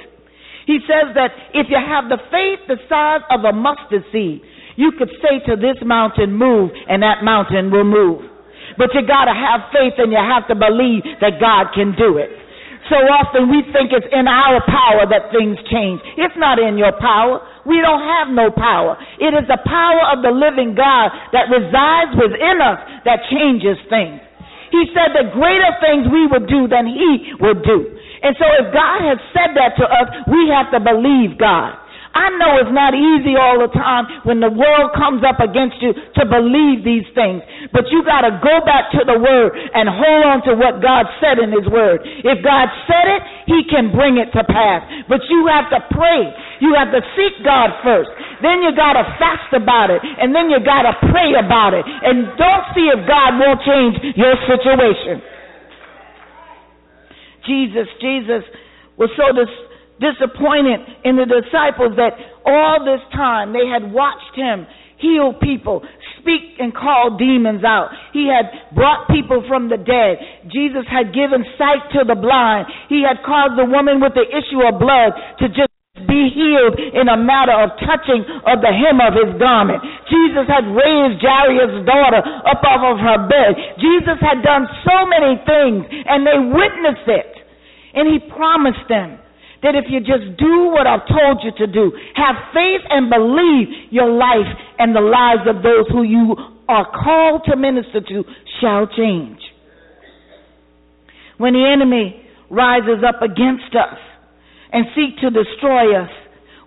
He 0.66 0.78
says 0.82 1.14
that 1.14 1.30
if 1.54 1.70
you 1.70 1.78
have 1.78 2.10
the 2.10 2.18
faith 2.28 2.60
the 2.66 2.76
size 2.90 3.22
of 3.30 3.44
a 3.46 3.52
mustard 3.52 4.02
seed, 4.10 4.42
you 4.76 4.92
could 4.98 5.10
say 5.22 5.40
to 5.48 5.56
this 5.56 5.78
mountain, 5.84 6.34
move, 6.34 6.70
and 6.88 7.02
that 7.02 7.24
mountain 7.24 7.70
will 7.70 7.86
move. 7.86 8.20
But 8.76 8.92
you 8.92 9.06
gotta 9.06 9.32
have 9.32 9.72
faith 9.72 9.94
and 9.96 10.12
you 10.12 10.20
have 10.20 10.44
to 10.48 10.56
believe 10.58 11.06
that 11.22 11.40
God 11.40 11.72
can 11.72 11.96
do 11.96 12.18
it. 12.18 12.28
So 12.90 12.98
often 13.02 13.50
we 13.50 13.66
think 13.74 13.90
it's 13.90 14.06
in 14.14 14.30
our 14.30 14.62
power 14.62 15.06
that 15.10 15.34
things 15.34 15.58
change. 15.70 15.98
It's 16.18 16.34
not 16.38 16.62
in 16.62 16.78
your 16.78 16.94
power. 16.98 17.42
We 17.66 17.82
don't 17.82 18.02
have 18.02 18.30
no 18.30 18.54
power. 18.54 18.94
It 19.18 19.34
is 19.34 19.46
the 19.50 19.58
power 19.66 20.02
of 20.14 20.22
the 20.22 20.30
living 20.30 20.78
God 20.78 21.10
that 21.34 21.50
resides 21.50 22.14
within 22.14 22.62
us 22.62 22.78
that 23.02 23.26
changes 23.26 23.74
things. 23.90 24.22
He 24.70 24.86
said 24.94 25.14
that 25.14 25.32
greater 25.32 25.72
things 25.80 26.10
we 26.10 26.26
would 26.26 26.46
do 26.46 26.66
than 26.66 26.86
he 26.86 27.32
would 27.40 27.62
do. 27.62 27.78
And 28.22 28.34
so 28.38 28.46
if 28.58 28.72
God 28.74 28.98
has 29.06 29.18
said 29.30 29.54
that 29.54 29.76
to 29.78 29.84
us, 29.86 30.08
we 30.26 30.50
have 30.50 30.70
to 30.72 30.80
believe 30.80 31.38
God. 31.38 31.78
I 32.16 32.32
know 32.40 32.56
it's 32.56 32.72
not 32.72 32.96
easy 32.96 33.36
all 33.36 33.60
the 33.60 33.68
time 33.76 34.08
when 34.24 34.40
the 34.40 34.48
world 34.48 34.96
comes 34.96 35.20
up 35.20 35.36
against 35.36 35.76
you 35.84 35.92
to 35.92 36.22
believe 36.24 36.80
these 36.80 37.04
things. 37.12 37.44
But 37.76 37.92
you 37.92 38.00
got 38.08 38.24
to 38.24 38.40
go 38.40 38.64
back 38.64 38.88
to 38.96 39.04
the 39.04 39.20
Word 39.20 39.52
and 39.52 39.84
hold 39.84 40.22
on 40.24 40.38
to 40.48 40.56
what 40.56 40.80
God 40.80 41.04
said 41.20 41.36
in 41.36 41.52
His 41.52 41.68
Word. 41.68 42.00
If 42.08 42.40
God 42.40 42.72
said 42.88 43.20
it, 43.20 43.22
He 43.44 43.68
can 43.68 43.92
bring 43.92 44.16
it 44.16 44.32
to 44.32 44.42
pass. 44.48 44.80
But 45.12 45.28
you 45.28 45.44
have 45.52 45.68
to 45.76 45.80
pray. 45.92 46.32
You 46.64 46.72
have 46.72 46.88
to 46.96 47.04
seek 47.12 47.44
God 47.44 47.76
first. 47.84 48.08
Then 48.40 48.64
you 48.64 48.72
got 48.72 48.96
to 48.96 49.04
fast 49.20 49.52
about 49.52 49.92
it. 49.92 50.00
And 50.00 50.32
then 50.32 50.48
you 50.48 50.56
got 50.64 50.88
to 50.88 50.96
pray 51.12 51.36
about 51.36 51.76
it. 51.76 51.84
And 51.84 52.32
don't 52.40 52.64
see 52.72 52.88
if 52.88 53.04
God 53.04 53.36
won't 53.36 53.60
change 53.60 54.16
your 54.16 54.40
situation. 54.48 55.20
Jesus, 57.44 57.86
Jesus 58.00 58.42
was 58.96 59.12
so 59.14 59.36
disappointed 60.00 60.80
in 61.04 61.16
the 61.16 61.26
disciples 61.26 61.96
that 61.96 62.14
all 62.44 62.84
this 62.84 63.02
time 63.12 63.52
they 63.52 63.66
had 63.66 63.92
watched 63.92 64.36
him 64.36 64.66
heal 64.98 65.36
people, 65.40 65.84
speak 66.20 66.56
and 66.58 66.74
call 66.74 67.16
demons 67.16 67.64
out. 67.64 67.92
He 68.12 68.28
had 68.28 68.74
brought 68.74 69.08
people 69.08 69.44
from 69.48 69.68
the 69.68 69.76
dead. 69.76 70.48
Jesus 70.48 70.84
had 70.88 71.12
given 71.12 71.44
sight 71.60 71.84
to 71.96 72.04
the 72.04 72.16
blind. 72.16 72.66
He 72.88 73.04
had 73.04 73.20
caused 73.24 73.60
the 73.60 73.68
woman 73.68 74.00
with 74.00 74.16
the 74.16 74.24
issue 74.24 74.64
of 74.64 74.80
blood 74.80 75.12
to 75.40 75.48
just 75.48 75.72
be 76.04 76.28
healed 76.28 76.76
in 76.76 77.08
a 77.08 77.16
matter 77.16 77.56
of 77.56 77.72
touching 77.80 78.20
of 78.44 78.60
the 78.60 78.68
hem 78.68 79.00
of 79.00 79.16
his 79.16 79.32
garment. 79.40 79.80
Jesus 80.12 80.44
had 80.44 80.68
raised 80.68 81.24
Jairus' 81.24 81.88
daughter 81.88 82.20
up 82.20 82.60
off 82.60 82.84
of 82.84 83.00
her 83.00 83.20
bed. 83.24 83.56
Jesus 83.80 84.20
had 84.20 84.44
done 84.44 84.68
so 84.84 85.08
many 85.08 85.40
things 85.48 85.88
and 85.88 86.20
they 86.24 86.36
witnessed 86.36 87.08
it. 87.08 87.32
And 87.96 88.12
he 88.12 88.20
promised 88.28 88.84
them 88.92 89.16
that 89.62 89.74
if 89.74 89.86
you 89.88 90.00
just 90.00 90.36
do 90.38 90.68
what 90.68 90.86
I've 90.86 91.06
told 91.08 91.40
you 91.42 91.52
to 91.64 91.66
do, 91.66 91.92
have 92.14 92.36
faith 92.52 92.84
and 92.90 93.08
believe 93.08 93.90
your 93.90 94.10
life 94.10 94.50
and 94.78 94.94
the 94.94 95.00
lives 95.00 95.48
of 95.48 95.62
those 95.62 95.88
who 95.90 96.02
you 96.02 96.36
are 96.68 96.86
called 96.90 97.42
to 97.46 97.56
minister 97.56 98.00
to 98.00 98.24
shall 98.60 98.86
change. 98.86 99.40
When 101.38 101.52
the 101.52 101.64
enemy 101.64 102.22
rises 102.50 103.04
up 103.06 103.22
against 103.22 103.74
us 103.74 103.98
and 104.72 104.86
seek 104.94 105.20
to 105.20 105.30
destroy 105.30 105.96
us, 106.00 106.10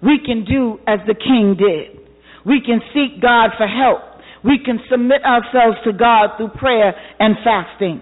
we 0.02 0.20
can 0.24 0.46
do 0.46 0.80
as 0.88 1.00
the 1.08 1.16
king 1.16 1.56
did. 1.58 2.00
We 2.46 2.62
can 2.66 2.80
seek 2.94 3.22
God 3.22 3.52
for 3.58 3.68
help. 3.68 4.02
We 4.44 4.60
can 4.64 4.80
submit 4.90 5.24
ourselves 5.26 5.78
to 5.84 5.92
God 5.92 6.38
through 6.38 6.56
prayer 6.60 6.96
and 7.20 7.36
fasting. 7.44 8.02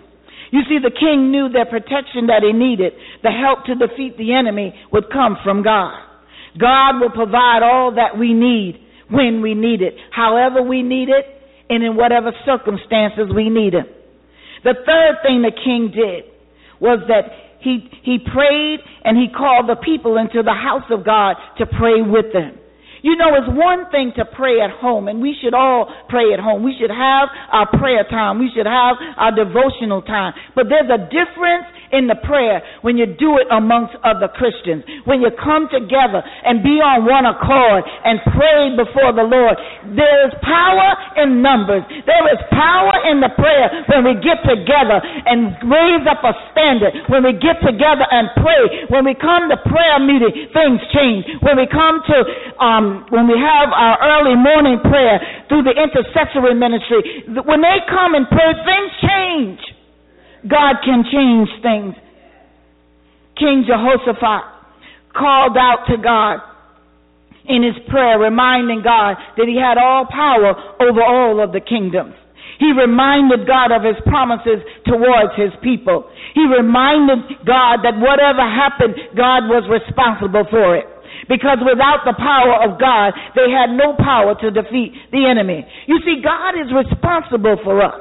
You 0.51 0.61
see, 0.69 0.79
the 0.79 0.91
king 0.91 1.31
knew 1.31 1.49
that 1.49 1.69
protection 1.69 2.27
that 2.27 2.43
he 2.43 2.53
needed. 2.53 2.93
The 3.23 3.31
help 3.31 3.65
to 3.65 3.75
defeat 3.75 4.17
the 4.17 4.33
enemy 4.33 4.73
would 4.91 5.11
come 5.11 5.37
from 5.43 5.63
God. 5.63 5.95
God 6.57 6.99
will 6.99 7.11
provide 7.11 7.61
all 7.63 7.93
that 7.95 8.17
we 8.17 8.33
need 8.33 8.79
when 9.09 9.41
we 9.41 9.53
need 9.53 9.81
it, 9.81 9.95
however 10.11 10.61
we 10.61 10.83
need 10.83 11.09
it, 11.09 11.25
and 11.69 11.83
in 11.83 11.95
whatever 11.95 12.31
circumstances 12.45 13.27
we 13.33 13.49
need 13.49 13.73
it. 13.73 13.87
The 14.63 14.73
third 14.73 15.15
thing 15.23 15.41
the 15.43 15.51
king 15.51 15.91
did 15.93 16.25
was 16.79 16.99
that 17.07 17.31
he, 17.61 17.89
he 18.03 18.17
prayed 18.19 18.79
and 19.03 19.17
he 19.17 19.27
called 19.35 19.67
the 19.69 19.75
people 19.75 20.17
into 20.17 20.43
the 20.43 20.53
house 20.53 20.87
of 20.89 21.05
God 21.05 21.35
to 21.57 21.65
pray 21.65 22.01
with 22.01 22.33
them. 22.33 22.57
You 23.01 23.15
know, 23.15 23.35
it's 23.35 23.49
one 23.49 23.89
thing 23.91 24.13
to 24.17 24.25
pray 24.25 24.61
at 24.61 24.71
home, 24.71 25.07
and 25.07 25.21
we 25.21 25.35
should 25.41 25.53
all 25.53 25.91
pray 26.09 26.33
at 26.33 26.39
home. 26.39 26.63
We 26.63 26.75
should 26.79 26.91
have 26.91 27.29
our 27.51 27.67
prayer 27.77 28.05
time. 28.09 28.39
We 28.39 28.49
should 28.55 28.65
have 28.65 28.97
our 29.17 29.33
devotional 29.33 30.01
time. 30.01 30.33
But 30.55 30.67
there's 30.69 30.89
a 30.89 31.01
difference 31.09 31.69
in 31.91 32.07
the 32.07 32.19
prayer 32.19 32.59
when 32.83 32.97
you 32.99 33.07
do 33.07 33.39
it 33.39 33.47
amongst 33.51 33.95
other 34.03 34.27
Christians. 34.27 34.83
When 35.07 35.21
you 35.23 35.31
come 35.31 35.71
together 35.71 36.19
and 36.19 36.63
be 36.63 36.83
on 36.83 37.07
one 37.07 37.23
accord 37.23 37.83
and 38.03 38.19
pray 38.35 38.75
before 38.75 39.15
the 39.15 39.23
Lord. 39.23 39.55
There 39.95 40.27
is 40.27 40.33
power 40.43 40.89
in 41.23 41.39
numbers. 41.39 41.83
There 42.03 42.27
is 42.33 42.39
power 42.51 43.07
in 43.07 43.23
the 43.23 43.31
prayer 43.39 43.67
when 43.87 44.03
we 44.03 44.19
get 44.19 44.43
together 44.43 44.99
and 44.99 45.55
raise 45.63 46.05
up 46.07 46.23
a 46.27 46.33
standard. 46.51 47.07
When 47.07 47.23
we 47.23 47.39
get 47.39 47.63
together 47.63 48.03
and 48.03 48.31
pray. 48.35 48.91
When 48.91 49.07
we 49.07 49.15
come 49.15 49.47
to 49.47 49.57
prayer 49.63 49.99
meeting, 50.03 50.51
things 50.51 50.79
change. 50.91 51.23
When 51.39 51.55
we 51.55 51.67
come 51.71 52.03
to, 52.03 52.17
um, 52.59 52.86
Um, 52.87 53.05
when 53.09 53.27
we 53.27 53.35
have 53.35 53.69
our 53.75 53.97
early 53.99 54.35
morning 54.35 54.79
prayer 54.79 55.19
through 55.49 55.63
the 55.63 55.75
intercessory 55.75 56.55
ministry, 56.55 57.27
when 57.43 57.61
they 57.61 57.77
come 57.89 58.15
and 58.15 58.27
pray, 58.29 58.51
things 58.63 58.91
change. 59.03 59.59
God 60.47 60.79
can 60.83 61.03
change 61.11 61.49
things. 61.61 61.95
King 63.35 63.65
Jehoshaphat 63.67 64.43
called 65.13 65.57
out 65.57 65.85
to 65.89 65.97
God 65.97 66.39
in 67.47 67.63
his 67.63 67.75
prayer, 67.89 68.19
reminding 68.19 68.81
God 68.83 69.15
that 69.37 69.47
he 69.47 69.57
had 69.59 69.77
all 69.77 70.05
power 70.07 70.55
over 70.79 71.01
all 71.03 71.43
of 71.43 71.51
the 71.51 71.61
kingdoms. 71.61 72.13
He 72.59 72.73
reminded 72.73 73.45
God 73.45 73.71
of 73.71 73.83
his 73.83 73.97
promises 74.05 74.65
towards 74.85 75.37
his 75.37 75.53
people. 75.61 76.09
He 76.33 76.41
reminded 76.41 77.45
God 77.45 77.85
that 77.85 77.93
whatever 78.01 78.41
happened, 78.41 78.97
God 79.15 79.45
was 79.45 79.61
responsible 79.69 80.45
for 80.49 80.75
it. 80.75 80.85
Because 81.27 81.59
without 81.59 82.07
the 82.07 82.15
power 82.15 82.63
of 82.63 82.79
God, 82.79 83.11
they 83.35 83.51
had 83.51 83.75
no 83.75 83.95
power 83.99 84.35
to 84.39 84.47
defeat 84.47 84.95
the 85.11 85.27
enemy. 85.27 85.67
You 85.87 85.99
see, 86.07 86.23
God 86.23 86.55
is 86.55 86.71
responsible 86.71 87.59
for 87.63 87.83
us. 87.83 87.99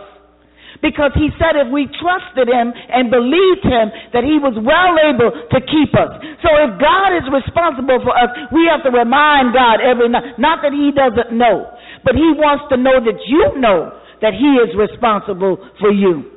Because 0.82 1.10
he 1.16 1.32
said 1.40 1.56
if 1.56 1.72
we 1.72 1.88
trusted 1.98 2.46
him 2.46 2.70
and 2.70 3.08
believed 3.08 3.64
him 3.64 3.88
that 4.12 4.22
he 4.22 4.36
was 4.36 4.54
well 4.60 4.94
able 5.00 5.32
to 5.32 5.58
keep 5.64 5.96
us. 5.96 6.12
So 6.44 6.52
if 6.52 6.76
God 6.76 7.16
is 7.16 7.26
responsible 7.32 8.04
for 8.04 8.12
us, 8.12 8.28
we 8.52 8.68
have 8.68 8.84
to 8.84 8.92
remind 8.92 9.56
God 9.56 9.80
every 9.80 10.12
night. 10.12 10.36
Not 10.36 10.60
that 10.60 10.76
he 10.76 10.92
doesn't 10.92 11.32
know, 11.32 11.72
but 12.04 12.14
he 12.14 12.28
wants 12.36 12.68
to 12.70 12.76
know 12.76 13.00
that 13.00 13.18
you 13.24 13.56
know 13.56 13.96
that 14.20 14.36
he 14.36 14.50
is 14.60 14.76
responsible 14.76 15.58
for 15.80 15.90
you. 15.90 16.36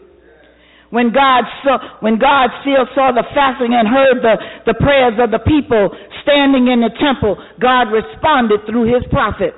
When 0.90 1.14
God 1.14 1.46
saw, 1.62 1.78
when 2.02 2.18
God 2.18 2.50
still 2.66 2.90
saw 2.98 3.14
the 3.14 3.22
fasting 3.38 3.78
and 3.78 3.86
heard 3.86 4.26
the, 4.26 4.74
the 4.74 4.74
prayers 4.82 5.22
of 5.22 5.30
the 5.30 5.38
people 5.46 5.94
standing 6.22 6.68
in 6.68 6.82
the 6.82 6.94
temple, 6.98 7.38
God 7.60 7.92
responded 7.92 8.66
through 8.66 8.92
his 8.92 9.04
prophet. 9.12 9.54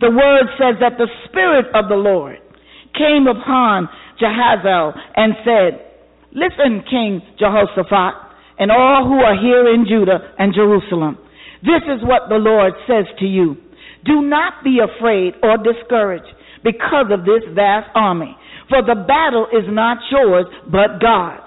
The 0.00 0.10
word 0.10 0.46
says 0.58 0.80
that 0.80 0.98
the 0.98 1.08
Spirit 1.28 1.66
of 1.74 1.88
the 1.88 1.98
Lord 1.98 2.38
came 2.98 3.26
upon 3.26 3.88
Jehaziel 4.20 4.92
and 5.16 5.34
said, 5.44 5.92
Listen, 6.32 6.82
King 6.88 7.20
Jehoshaphat, 7.38 8.14
and 8.58 8.70
all 8.70 9.04
who 9.06 9.20
are 9.20 9.38
here 9.38 9.72
in 9.72 9.86
Judah 9.86 10.32
and 10.38 10.54
Jerusalem. 10.54 11.18
This 11.62 11.82
is 11.86 12.02
what 12.02 12.28
the 12.28 12.40
Lord 12.42 12.72
says 12.86 13.06
to 13.20 13.26
you. 13.26 13.56
Do 14.04 14.22
not 14.22 14.64
be 14.64 14.78
afraid 14.82 15.34
or 15.42 15.56
discouraged 15.58 16.26
because 16.64 17.06
of 17.10 17.24
this 17.24 17.42
vast 17.54 17.90
army, 17.94 18.36
for 18.68 18.82
the 18.82 18.98
battle 19.06 19.46
is 19.52 19.66
not 19.68 19.98
yours, 20.10 20.46
but 20.70 21.00
God's. 21.00 21.41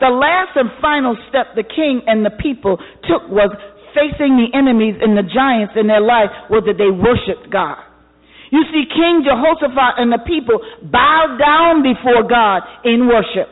The 0.00 0.10
last 0.10 0.54
and 0.54 0.70
final 0.80 1.18
step 1.28 1.54
the 1.58 1.66
king 1.66 2.02
and 2.06 2.24
the 2.24 2.34
people 2.38 2.78
took 3.06 3.26
was 3.28 3.50
facing 3.96 4.38
the 4.38 4.48
enemies 4.54 4.94
and 5.02 5.18
the 5.18 5.26
giants 5.26 5.74
in 5.74 5.86
their 5.90 6.02
life 6.02 6.30
was 6.50 6.62
that 6.66 6.78
they 6.78 6.90
worshiped 6.90 7.50
God. 7.50 7.82
You 8.50 8.64
see, 8.72 8.88
King 8.88 9.26
Jehoshaphat 9.26 10.00
and 10.00 10.08
the 10.08 10.24
people 10.24 10.56
bowed 10.88 11.36
down 11.36 11.84
before 11.84 12.24
God 12.24 12.64
in 12.84 13.04
worship. 13.04 13.48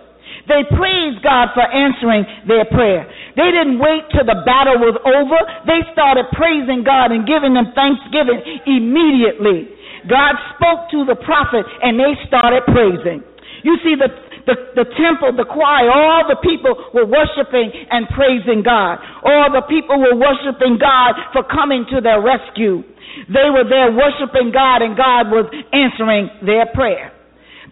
They 0.49 0.63
praised 0.73 1.21
God 1.27 1.51
for 1.53 1.67
answering 1.67 2.25
their 2.47 2.65
prayer. 2.71 3.05
They 3.35 3.51
didn't 3.51 3.83
wait 3.83 4.07
till 4.15 4.25
the 4.25 4.41
battle 4.47 4.79
was 4.79 4.95
over. 5.03 5.39
They 5.67 5.83
started 5.91 6.31
praising 6.33 6.87
God 6.87 7.11
and 7.11 7.27
giving 7.27 7.53
them 7.53 7.75
thanksgiving 7.75 8.41
immediately. 8.65 9.75
God 10.07 10.39
spoke 10.55 10.87
to 10.95 11.03
the 11.03 11.19
prophet 11.19 11.67
and 11.83 11.99
they 11.99 12.15
started 12.31 12.63
praising. 12.71 13.27
You 13.67 13.75
see, 13.83 13.99
the, 13.99 14.07
the, 14.47 14.55
the 14.79 14.87
temple, 14.95 15.35
the 15.35 15.45
choir, 15.47 15.91
all 15.91 16.23
the 16.31 16.39
people 16.39 16.73
were 16.95 17.07
worshiping 17.07 17.71
and 17.91 18.07
praising 18.15 18.63
God. 18.63 19.03
All 19.27 19.51
the 19.51 19.67
people 19.67 19.99
were 19.99 20.15
worshiping 20.15 20.79
God 20.79 21.19
for 21.35 21.43
coming 21.43 21.85
to 21.91 22.01
their 22.01 22.23
rescue. 22.23 22.87
They 23.27 23.51
were 23.51 23.67
there 23.67 23.91
worshiping 23.91 24.55
God 24.55 24.87
and 24.87 24.95
God 24.95 25.35
was 25.35 25.51
answering 25.75 26.31
their 26.47 26.71
prayer. 26.71 27.11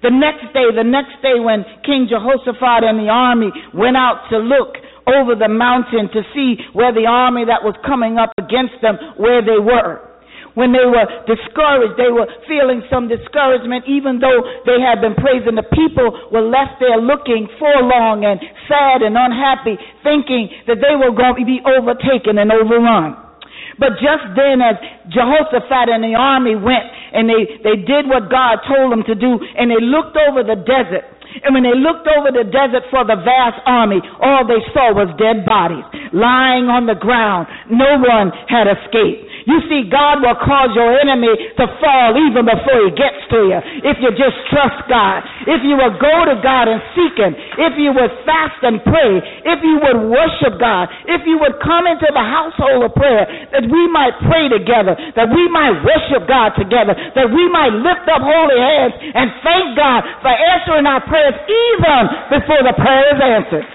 The 0.02 0.10
next 0.10 0.52
day, 0.52 0.68
the 0.74 0.84
next 0.84 1.16
day 1.22 1.40
when 1.40 1.64
King 1.86 2.10
Jehoshaphat 2.10 2.84
and 2.84 3.00
the 3.00 3.08
army 3.08 3.48
went 3.72 3.96
out 3.96 4.28
to 4.28 4.36
look 4.36 4.76
over 5.06 5.32
the 5.38 5.48
mountain 5.48 6.10
to 6.12 6.20
see 6.34 6.60
where 6.72 6.92
the 6.92 7.06
army 7.06 7.44
that 7.46 7.62
was 7.62 7.76
coming 7.86 8.18
up 8.18 8.32
against 8.36 8.76
them, 8.82 8.98
where 9.16 9.40
they 9.40 9.60
were. 9.60 10.13
When 10.54 10.70
they 10.70 10.86
were 10.86 11.06
discouraged, 11.26 11.98
they 11.98 12.14
were 12.14 12.30
feeling 12.46 12.86
some 12.86 13.10
discouragement, 13.10 13.90
even 13.90 14.22
though 14.22 14.38
they 14.62 14.78
had 14.78 15.02
been 15.02 15.18
praising. 15.18 15.58
The 15.58 15.66
people 15.74 16.14
were 16.30 16.46
left 16.46 16.78
there 16.78 17.02
looking 17.02 17.50
forlorn 17.58 18.22
and 18.22 18.38
sad 18.70 19.02
and 19.02 19.18
unhappy, 19.18 19.74
thinking 20.06 20.50
that 20.70 20.78
they 20.78 20.94
were 20.94 21.10
going 21.10 21.42
to 21.42 21.46
be 21.46 21.58
overtaken 21.66 22.38
and 22.38 22.54
overrun. 22.54 23.18
But 23.82 23.98
just 23.98 24.30
then, 24.38 24.62
as 24.62 24.78
Jehoshaphat 25.10 25.90
and 25.90 26.06
the 26.06 26.14
army 26.14 26.54
went 26.54 26.86
and 27.10 27.26
they, 27.26 27.58
they 27.66 27.82
did 27.82 28.06
what 28.06 28.30
God 28.30 28.62
told 28.70 28.94
them 28.94 29.02
to 29.10 29.18
do, 29.18 29.34
and 29.58 29.66
they 29.66 29.82
looked 29.82 30.14
over 30.14 30.46
the 30.46 30.54
desert, 30.62 31.02
and 31.42 31.50
when 31.50 31.66
they 31.66 31.74
looked 31.74 32.06
over 32.06 32.30
the 32.30 32.46
desert 32.46 32.86
for 32.94 33.02
the 33.02 33.18
vast 33.18 33.58
army, 33.66 33.98
all 34.22 34.46
they 34.46 34.62
saw 34.70 34.94
was 34.94 35.10
dead 35.18 35.42
bodies 35.42 35.82
lying 36.14 36.70
on 36.70 36.86
the 36.86 36.94
ground. 36.94 37.50
No 37.66 37.98
one 37.98 38.30
had 38.46 38.70
escaped. 38.70 39.33
You 39.44 39.60
see, 39.68 39.92
God 39.92 40.24
will 40.24 40.36
cause 40.40 40.72
your 40.72 40.96
enemy 40.96 41.28
to 41.60 41.64
fall 41.76 42.16
even 42.16 42.48
before 42.48 42.80
he 42.88 42.90
gets 42.96 43.20
to 43.28 43.40
you. 43.52 43.60
If 43.84 44.00
you 44.00 44.08
just 44.16 44.40
trust 44.48 44.88
God. 44.88 45.20
If 45.44 45.60
you 45.60 45.76
will 45.76 45.92
go 46.00 46.16
to 46.32 46.40
God 46.40 46.72
and 46.72 46.80
seek 46.96 47.12
him. 47.20 47.36
If 47.36 47.76
you 47.76 47.92
would 47.92 48.12
fast 48.24 48.56
and 48.64 48.80
pray. 48.80 49.20
If 49.44 49.60
you 49.60 49.76
would 49.84 50.08
worship 50.08 50.56
God. 50.56 50.88
If 51.04 51.28
you 51.28 51.36
would 51.44 51.60
come 51.60 51.84
into 51.84 52.08
the 52.08 52.24
household 52.24 52.88
of 52.88 52.96
prayer 52.96 53.28
that 53.52 53.68
we 53.68 53.82
might 53.92 54.16
pray 54.24 54.48
together. 54.48 54.96
That 55.12 55.28
we 55.28 55.44
might 55.52 55.76
worship 55.84 56.24
God 56.24 56.56
together. 56.56 56.96
That 56.96 57.28
we 57.28 57.44
might 57.52 57.76
lift 57.76 58.08
up 58.08 58.24
holy 58.24 58.56
hands 58.56 58.96
and 58.96 59.28
thank 59.44 59.76
God 59.76 60.08
for 60.24 60.32
answering 60.32 60.88
our 60.88 61.04
prayers 61.04 61.36
even 61.44 62.00
before 62.32 62.64
the 62.64 62.72
prayer 62.80 63.12
is 63.12 63.20
answered. 63.20 63.66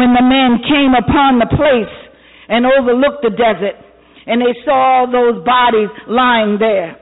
When 0.00 0.16
the 0.16 0.24
men 0.24 0.64
came 0.64 0.96
upon 0.96 1.36
the 1.36 1.50
place 1.52 2.09
and 2.50 2.66
overlooked 2.66 3.22
the 3.22 3.30
desert, 3.30 3.78
and 4.26 4.42
they 4.42 4.52
saw 4.66 5.06
those 5.06 5.40
bodies 5.46 5.88
lying 6.10 6.58
there. 6.58 6.98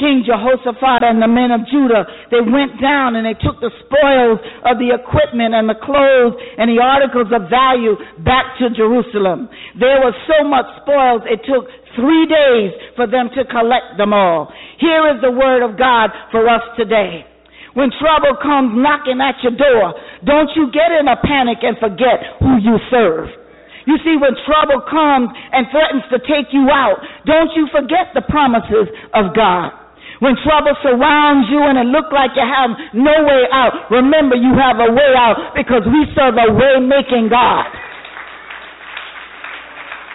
King 0.00 0.24
Jehoshaphat 0.24 1.04
and 1.04 1.20
the 1.20 1.28
men 1.28 1.52
of 1.52 1.68
Judah, 1.68 2.08
they 2.32 2.40
went 2.40 2.80
down 2.80 3.12
and 3.12 3.28
they 3.28 3.36
took 3.36 3.60
the 3.60 3.68
spoils 3.84 4.40
of 4.64 4.80
the 4.80 4.88
equipment 4.88 5.52
and 5.52 5.68
the 5.68 5.76
clothes 5.76 6.32
and 6.56 6.72
the 6.72 6.80
articles 6.80 7.28
of 7.28 7.52
value 7.52 8.00
back 8.24 8.56
to 8.56 8.72
Jerusalem. 8.72 9.52
There 9.76 10.00
was 10.00 10.16
so 10.24 10.48
much 10.48 10.64
spoils, 10.80 11.28
it 11.28 11.44
took 11.44 11.68
three 11.92 12.24
days 12.24 12.72
for 12.96 13.04
them 13.04 13.28
to 13.36 13.44
collect 13.44 14.00
them 14.00 14.16
all. 14.16 14.48
Here 14.80 15.12
is 15.12 15.20
the 15.20 15.30
word 15.30 15.60
of 15.60 15.76
God 15.76 16.08
for 16.32 16.48
us 16.48 16.64
today. 16.80 17.28
When 17.76 17.92
trouble 18.00 18.36
comes 18.40 18.72
knocking 18.72 19.20
at 19.20 19.36
your 19.44 19.56
door, 19.56 19.92
don't 20.24 20.48
you 20.56 20.72
get 20.72 20.88
in 20.92 21.04
a 21.08 21.20
panic 21.20 21.60
and 21.60 21.76
forget 21.76 22.40
who 22.40 22.56
you 22.64 22.80
serve. 22.88 23.41
You 23.86 23.98
see, 24.06 24.14
when 24.14 24.34
trouble 24.46 24.82
comes 24.86 25.30
and 25.50 25.66
threatens 25.74 26.06
to 26.14 26.18
take 26.22 26.54
you 26.54 26.70
out, 26.70 27.02
don't 27.26 27.50
you 27.58 27.66
forget 27.74 28.14
the 28.14 28.22
promises 28.22 28.86
of 29.14 29.34
God. 29.34 29.74
When 30.22 30.38
trouble 30.46 30.78
surrounds 30.86 31.50
you 31.50 31.58
and 31.66 31.74
it 31.82 31.90
looks 31.90 32.14
like 32.14 32.30
you 32.38 32.46
have 32.46 32.70
no 32.94 33.26
way 33.26 33.42
out, 33.50 33.90
remember 33.90 34.38
you 34.38 34.54
have 34.54 34.78
a 34.78 34.86
way 34.94 35.10
out 35.18 35.58
because 35.58 35.82
we 35.82 36.06
serve 36.14 36.38
a 36.38 36.46
way 36.54 36.78
making 36.78 37.26
God. 37.26 37.66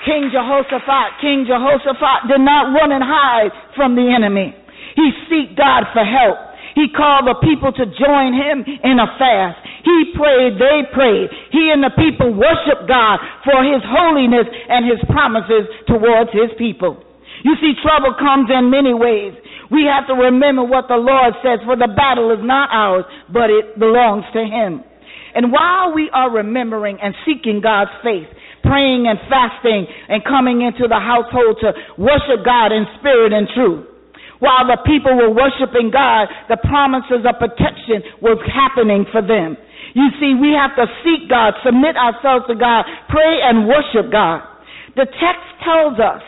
King 0.07 0.31
Jehoshaphat, 0.31 1.19
King 1.19 1.43
Jehoshaphat 1.43 2.31
did 2.31 2.39
not 2.39 2.71
run 2.71 2.95
and 2.95 3.03
hide 3.03 3.51
from 3.75 3.99
the 3.99 4.07
enemy. 4.07 4.55
He 4.95 5.11
seeked 5.27 5.59
God 5.59 5.83
for 5.91 6.07
help. 6.07 6.46
He 6.77 6.93
called 6.93 7.25
the 7.25 7.41
people 7.41 7.73
to 7.73 7.89
join 7.89 8.37
him 8.37 8.61
in 8.61 9.01
a 9.01 9.09
fast. 9.17 9.57
He 9.81 10.13
prayed, 10.13 10.61
they 10.61 10.85
prayed. 10.93 11.33
He 11.49 11.73
and 11.73 11.81
the 11.81 11.89
people 11.97 12.29
worshiped 12.37 12.85
God 12.85 13.17
for 13.41 13.65
his 13.65 13.81
holiness 13.81 14.45
and 14.45 14.85
his 14.85 15.01
promises 15.09 15.65
towards 15.89 16.29
his 16.29 16.53
people. 16.61 17.01
You 17.41 17.57
see, 17.57 17.73
trouble 17.81 18.13
comes 18.21 18.53
in 18.53 18.69
many 18.69 18.93
ways. 18.93 19.33
We 19.73 19.89
have 19.89 20.05
to 20.05 20.13
remember 20.13 20.61
what 20.61 20.85
the 20.85 21.01
Lord 21.01 21.33
says, 21.41 21.65
for 21.65 21.73
the 21.73 21.89
battle 21.89 22.29
is 22.29 22.45
not 22.45 22.69
ours, 22.69 23.09
but 23.33 23.49
it 23.49 23.81
belongs 23.81 24.29
to 24.37 24.45
him. 24.45 24.85
And 25.33 25.49
while 25.49 25.97
we 25.97 26.13
are 26.13 26.29
remembering 26.29 27.01
and 27.01 27.17
seeking 27.25 27.57
God's 27.57 27.93
faith, 28.05 28.29
praying 28.61 29.09
and 29.09 29.17
fasting 29.25 29.89
and 30.09 30.21
coming 30.23 30.61
into 30.61 30.85
the 30.85 31.01
household 31.01 31.57
to 31.65 31.73
worship 31.97 32.45
God 32.45 32.69
in 32.69 32.85
spirit 33.01 33.33
and 33.33 33.49
truth, 33.49 33.96
while 34.39 34.65
the 34.69 34.77
people 34.85 35.17
were 35.17 35.33
worshiping 35.33 35.89
God, 35.89 36.29
the 36.49 36.57
promises 36.61 37.25
of 37.25 37.33
protection 37.41 38.05
was 38.21 38.37
happening 38.45 39.05
for 39.11 39.21
them. 39.21 39.57
You 39.97 40.13
see, 40.21 40.37
we 40.37 40.53
have 40.53 40.77
to 40.77 40.85
seek 41.01 41.29
God, 41.29 41.57
submit 41.65 41.97
ourselves 41.97 42.45
to 42.47 42.55
God, 42.55 42.85
pray 43.09 43.41
and 43.41 43.65
worship 43.65 44.11
God. 44.11 44.45
The 44.93 45.05
text 45.05 45.47
tells 45.65 45.97
us 45.97 46.21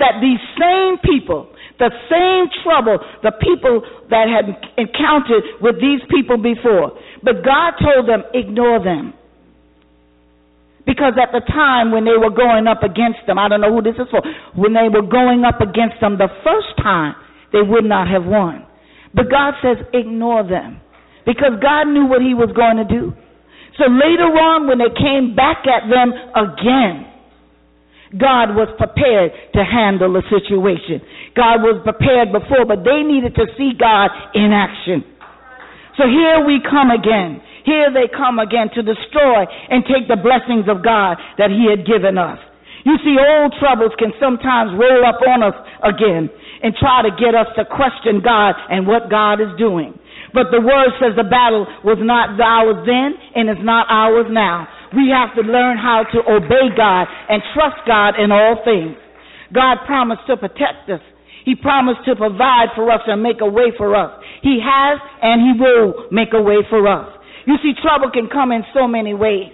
that 0.00 0.20
these 0.24 0.40
same 0.56 0.96
people, 1.04 1.52
the 1.78 1.92
same 2.08 2.48
trouble, 2.64 3.00
the 3.22 3.32
people 3.40 3.84
that 4.08 4.32
had 4.32 4.48
encountered 4.80 5.44
with 5.60 5.76
these 5.76 6.00
people 6.08 6.40
before, 6.40 6.96
but 7.22 7.44
God 7.44 7.76
told 7.80 8.08
them, 8.08 8.24
ignore 8.32 8.82
them. 8.82 9.12
Because 10.84 11.14
at 11.20 11.30
the 11.30 11.44
time 11.46 11.92
when 11.92 12.04
they 12.04 12.18
were 12.18 12.32
going 12.32 12.66
up 12.66 12.82
against 12.82 13.22
them, 13.26 13.38
I 13.38 13.48
don't 13.48 13.60
know 13.60 13.70
who 13.72 13.82
this 13.82 13.94
is 13.94 14.08
for, 14.10 14.20
when 14.56 14.74
they 14.74 14.88
were 14.90 15.06
going 15.06 15.44
up 15.44 15.60
against 15.60 16.00
them 16.00 16.18
the 16.18 16.28
first 16.42 16.74
time, 16.82 17.14
they 17.52 17.62
would 17.62 17.84
not 17.84 18.08
have 18.08 18.24
won. 18.24 18.66
But 19.14 19.30
God 19.30 19.54
says, 19.62 19.76
ignore 19.92 20.42
them. 20.42 20.80
Because 21.24 21.60
God 21.62 21.86
knew 21.86 22.06
what 22.06 22.20
he 22.20 22.34
was 22.34 22.50
going 22.56 22.80
to 22.80 22.88
do. 22.88 23.12
So 23.78 23.86
later 23.88 24.28
on, 24.28 24.66
when 24.66 24.78
they 24.78 24.92
came 24.92 25.36
back 25.36 25.64
at 25.68 25.88
them 25.88 26.12
again, 26.34 27.08
God 28.12 28.52
was 28.52 28.68
prepared 28.76 29.32
to 29.56 29.64
handle 29.64 30.12
the 30.12 30.24
situation. 30.28 31.00
God 31.32 31.64
was 31.64 31.80
prepared 31.80 32.28
before, 32.28 32.68
but 32.68 32.84
they 32.84 33.00
needed 33.00 33.32
to 33.40 33.48
see 33.56 33.72
God 33.72 34.12
in 34.36 34.52
action. 34.52 35.00
So 35.96 36.04
here 36.04 36.44
we 36.44 36.60
come 36.60 36.92
again. 36.92 37.40
Here 37.64 37.88
they 37.88 38.12
come 38.12 38.36
again 38.36 38.68
to 38.74 38.82
destroy 38.82 39.48
and 39.70 39.84
take 39.88 40.08
the 40.08 40.20
blessings 40.20 40.68
of 40.68 40.84
God 40.84 41.16
that 41.38 41.48
He 41.48 41.64
had 41.70 41.88
given 41.88 42.18
us. 42.18 42.36
You 42.84 42.98
see, 43.06 43.14
old 43.14 43.54
troubles 43.62 43.94
can 43.98 44.10
sometimes 44.18 44.74
roll 44.74 45.06
up 45.06 45.22
on 45.22 45.42
us 45.42 45.54
again 45.86 46.26
and 46.62 46.74
try 46.74 47.02
to 47.02 47.10
get 47.14 47.34
us 47.34 47.46
to 47.54 47.64
question 47.66 48.22
God 48.22 48.54
and 48.70 48.86
what 48.86 49.10
God 49.10 49.38
is 49.38 49.50
doing. 49.58 49.94
But 50.34 50.50
the 50.50 50.60
word 50.62 50.90
says 50.98 51.14
the 51.14 51.28
battle 51.28 51.66
was 51.84 52.00
not 52.00 52.34
ours 52.40 52.82
then 52.86 53.14
and 53.36 53.50
is 53.50 53.62
not 53.62 53.86
ours 53.90 54.26
now. 54.30 54.66
We 54.94 55.12
have 55.14 55.34
to 55.36 55.42
learn 55.46 55.78
how 55.78 56.04
to 56.04 56.18
obey 56.26 56.74
God 56.74 57.06
and 57.28 57.42
trust 57.54 57.80
God 57.86 58.18
in 58.18 58.32
all 58.32 58.58
things. 58.64 58.96
God 59.52 59.84
promised 59.86 60.26
to 60.26 60.36
protect 60.36 60.88
us. 60.88 61.00
He 61.44 61.54
promised 61.54 62.04
to 62.06 62.16
provide 62.16 62.70
for 62.74 62.90
us 62.90 63.02
and 63.06 63.22
make 63.22 63.40
a 63.40 63.50
way 63.50 63.74
for 63.76 63.94
us. 63.94 64.10
He 64.42 64.58
has 64.62 64.98
and 65.20 65.42
He 65.42 65.52
will 65.58 66.08
make 66.10 66.32
a 66.32 66.42
way 66.42 66.62
for 66.70 66.86
us. 66.86 67.08
You 67.46 67.56
see, 67.62 67.74
trouble 67.82 68.10
can 68.10 68.28
come 68.30 68.52
in 68.52 68.62
so 68.72 68.86
many 68.86 69.14
ways. 69.14 69.52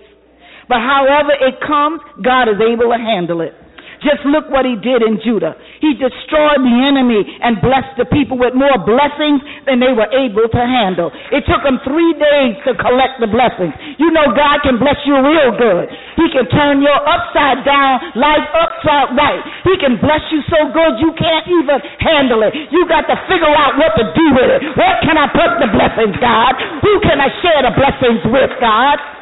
But 0.69 0.85
however 0.85 1.33
it 1.33 1.59
comes, 1.65 2.01
God 2.23 2.49
is 2.49 2.61
able 2.61 2.93
to 2.93 3.01
handle 3.01 3.41
it. 3.41 3.57
Just 4.03 4.23
look 4.31 4.47
what 4.47 4.63
he 4.63 4.79
did 4.79 5.03
in 5.03 5.19
Judah. 5.23 5.59
He 5.83 5.95
destroyed 5.99 6.63
the 6.63 6.77
enemy 6.87 7.23
and 7.43 7.59
blessed 7.59 7.99
the 7.99 8.07
people 8.07 8.39
with 8.39 8.55
more 8.55 8.79
blessings 8.87 9.43
than 9.67 9.83
they 9.83 9.91
were 9.91 10.07
able 10.15 10.47
to 10.47 10.63
handle. 10.63 11.11
It 11.35 11.43
took 11.51 11.63
them 11.67 11.83
three 11.83 12.15
days 12.15 12.55
to 12.67 12.79
collect 12.79 13.19
the 13.19 13.31
blessings. 13.31 13.75
You 13.99 14.11
know 14.15 14.31
God 14.35 14.63
can 14.63 14.79
bless 14.79 14.99
you 15.03 15.19
real 15.19 15.51
good. 15.55 15.91
He 16.15 16.27
can 16.31 16.47
turn 16.51 16.79
your 16.83 16.95
upside 16.95 17.67
down 17.67 18.15
life 18.15 18.47
upside 18.55 19.19
right. 19.19 19.43
He 19.67 19.75
can 19.83 19.99
bless 19.99 20.23
you 20.31 20.47
so 20.47 20.71
good 20.71 21.03
you 21.03 21.11
can't 21.19 21.47
even 21.51 21.79
handle 21.99 22.47
it. 22.47 22.55
You 22.71 22.87
got 22.87 23.11
to 23.11 23.19
figure 23.27 23.51
out 23.51 23.79
what 23.79 23.99
to 23.99 24.05
do 24.15 24.27
with 24.35 24.51
it. 24.51 24.61
Where 24.79 24.97
can 25.03 25.19
I 25.19 25.27
put 25.31 25.59
the 25.59 25.71
blessings, 25.75 26.15
God? 26.23 26.55
Who 26.87 27.03
can 27.03 27.19
I 27.19 27.31
share 27.43 27.67
the 27.67 27.75
blessings 27.75 28.23
with, 28.31 28.51
God? 28.63 29.18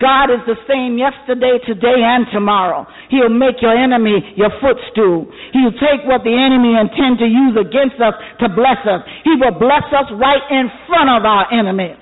God 0.00 0.28
is 0.28 0.42
the 0.44 0.58
same 0.68 1.00
yesterday, 1.00 1.56
today, 1.64 2.00
and 2.04 2.26
tomorrow. 2.32 2.84
He'll 3.08 3.32
make 3.32 3.62
your 3.64 3.72
enemy 3.72 4.20
your 4.36 4.52
footstool. 4.60 5.28
He'll 5.52 5.76
take 5.80 6.04
what 6.04 6.24
the 6.24 6.34
enemy 6.34 6.76
intends 6.76 7.20
to 7.20 7.28
use 7.28 7.56
against 7.56 7.96
us 8.02 8.14
to 8.44 8.52
bless 8.52 8.80
us. 8.84 9.04
He 9.24 9.32
will 9.36 9.56
bless 9.56 9.86
us 9.92 10.08
right 10.16 10.44
in 10.52 10.68
front 10.88 11.08
of 11.08 11.24
our 11.24 11.48
enemies. 11.48 11.96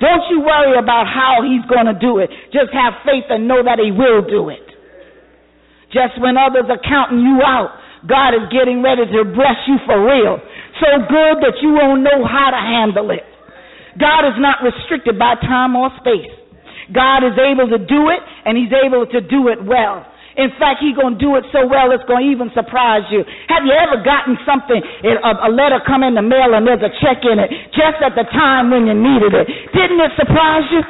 Don't 0.00 0.24
you 0.28 0.44
worry 0.44 0.76
about 0.76 1.08
how 1.08 1.40
he's 1.40 1.64
going 1.72 1.88
to 1.88 1.96
do 1.96 2.20
it. 2.20 2.28
Just 2.52 2.68
have 2.76 3.00
faith 3.00 3.24
and 3.32 3.48
know 3.48 3.64
that 3.64 3.80
he 3.80 3.88
will 3.88 4.20
do 4.20 4.52
it. 4.52 4.66
Just 5.88 6.20
when 6.20 6.36
others 6.36 6.68
are 6.68 6.82
counting 6.84 7.24
you 7.24 7.40
out, 7.40 7.72
God 8.04 8.36
is 8.36 8.44
getting 8.52 8.84
ready 8.84 9.08
to 9.08 9.24
bless 9.24 9.56
you 9.64 9.80
for 9.88 9.96
real. 10.04 10.36
So 10.84 10.88
good 11.08 11.40
that 11.40 11.56
you 11.64 11.72
won't 11.72 12.04
know 12.04 12.28
how 12.28 12.52
to 12.52 12.60
handle 12.60 13.08
it. 13.10 13.24
God 13.96 14.28
is 14.28 14.36
not 14.36 14.60
restricted 14.60 15.18
by 15.18 15.40
time 15.40 15.74
or 15.74 15.88
space. 15.96 16.28
God 16.92 17.26
is 17.26 17.34
able 17.38 17.66
to 17.70 17.78
do 17.78 18.10
it, 18.10 18.20
and 18.44 18.58
He's 18.58 18.72
able 18.72 19.06
to 19.06 19.20
do 19.20 19.48
it 19.48 19.62
well. 19.62 20.06
In 20.36 20.52
fact, 20.60 20.84
He's 20.84 20.94
going 20.94 21.16
to 21.16 21.22
do 21.22 21.34
it 21.40 21.44
so 21.50 21.64
well 21.64 21.90
it's 21.90 22.04
going 22.04 22.28
to 22.28 22.30
even 22.30 22.52
surprise 22.52 23.08
you. 23.08 23.24
Have 23.48 23.64
you 23.64 23.72
ever 23.72 24.04
gotten 24.04 24.36
something, 24.44 24.78
a, 24.78 25.50
letter 25.50 25.80
come 25.86 26.04
in 26.04 26.12
the 26.12 26.22
mail 26.22 26.52
and 26.52 26.66
there's 26.66 26.84
a 26.84 26.92
check 27.00 27.24
in 27.24 27.40
it 27.40 27.48
just 27.72 27.98
at 28.04 28.12
the 28.12 28.28
time 28.30 28.68
when 28.68 28.84
you 28.84 28.94
needed 28.94 29.32
it? 29.32 29.48
Didn't 29.72 29.98
it 29.98 30.12
surprise 30.14 30.68
you? 30.70 30.84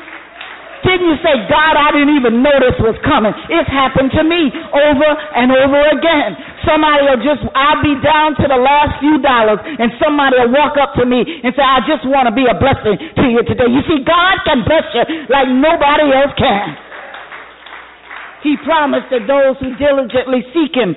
Didn't 0.86 1.10
you 1.10 1.18
say, 1.18 1.34
God, 1.50 1.74
I 1.74 1.90
didn't 1.90 2.14
even 2.14 2.46
know 2.46 2.54
this 2.62 2.78
was 2.78 2.94
coming? 3.02 3.34
It's 3.50 3.66
happened 3.66 4.14
to 4.14 4.22
me 4.22 4.54
over 4.70 5.10
and 5.34 5.50
over 5.50 5.82
again. 5.98 6.38
Somebody 6.62 7.10
will 7.10 7.22
just, 7.26 7.42
I'll 7.58 7.82
be 7.82 7.98
down 7.98 8.38
to 8.38 8.46
the 8.46 8.54
last 8.54 9.02
few 9.02 9.18
dollars 9.18 9.58
and 9.66 9.90
somebody 9.98 10.38
will 10.38 10.54
walk 10.54 10.78
up 10.78 10.94
to 11.02 11.04
me 11.04 11.26
and 11.26 11.50
say, 11.58 11.64
I 11.66 11.82
just 11.90 12.06
want 12.06 12.30
to 12.30 12.34
be 12.34 12.46
a 12.46 12.54
blessing 12.54 13.02
to 13.18 13.24
you 13.26 13.42
today. 13.42 13.66
You 13.66 13.82
see, 13.90 14.06
God 14.06 14.46
can 14.46 14.62
bless 14.62 14.86
you 14.94 15.26
like 15.26 15.50
nobody 15.50 16.06
else 16.14 16.34
can. 16.38 16.78
He 18.46 18.54
promised 18.62 19.10
that 19.10 19.26
those 19.26 19.58
who 19.58 19.74
diligently 19.74 20.46
seek 20.54 20.70
Him, 20.70 20.94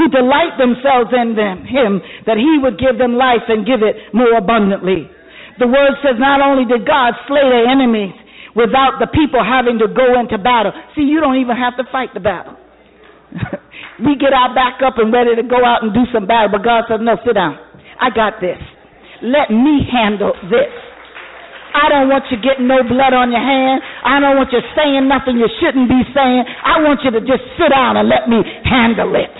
who 0.00 0.08
delight 0.08 0.56
themselves 0.56 1.12
in 1.12 1.36
them, 1.36 1.68
Him, 1.68 2.00
that 2.24 2.40
He 2.40 2.56
would 2.56 2.80
give 2.80 2.96
them 2.96 3.20
life 3.20 3.44
and 3.52 3.68
give 3.68 3.84
it 3.84 4.16
more 4.16 4.32
abundantly. 4.32 5.12
The 5.60 5.68
word 5.68 5.92
says 6.00 6.16
not 6.16 6.40
only 6.40 6.64
did 6.64 6.88
God 6.88 7.12
slay 7.28 7.44
their 7.44 7.68
enemies, 7.68 8.16
without 8.56 8.96
the 8.98 9.06
people 9.12 9.44
having 9.44 9.78
to 9.78 9.86
go 9.86 10.16
into 10.18 10.40
battle. 10.40 10.72
See, 10.96 11.04
you 11.04 11.20
don't 11.20 11.36
even 11.36 11.54
have 11.54 11.76
to 11.76 11.84
fight 11.92 12.16
the 12.16 12.24
battle. 12.24 12.56
we 14.04 14.16
get 14.16 14.32
our 14.32 14.56
back 14.56 14.80
up 14.80 14.96
and 14.96 15.12
ready 15.12 15.36
to 15.36 15.44
go 15.44 15.60
out 15.60 15.84
and 15.84 15.92
do 15.92 16.08
some 16.10 16.24
battle, 16.24 16.56
but 16.56 16.64
God 16.64 16.88
says, 16.88 17.04
no, 17.04 17.20
sit 17.20 17.36
down. 17.36 17.60
I 18.00 18.08
got 18.08 18.40
this. 18.40 18.58
Let 19.20 19.52
me 19.52 19.84
handle 19.84 20.32
this. 20.48 20.72
I 21.76 21.92
don't 21.92 22.08
want 22.08 22.24
you 22.32 22.40
getting 22.40 22.64
no 22.64 22.80
blood 22.80 23.12
on 23.12 23.28
your 23.28 23.44
hand. 23.44 23.84
I 24.00 24.16
don't 24.16 24.40
want 24.40 24.48
you 24.48 24.64
saying 24.72 25.04
nothing 25.04 25.36
you 25.36 25.48
shouldn't 25.60 25.92
be 25.92 26.00
saying. 26.16 26.42
I 26.64 26.80
want 26.80 27.04
you 27.04 27.12
to 27.12 27.20
just 27.20 27.44
sit 27.60 27.68
down 27.68 28.00
and 28.00 28.08
let 28.08 28.32
me 28.32 28.40
handle 28.64 29.12
it. 29.12 29.32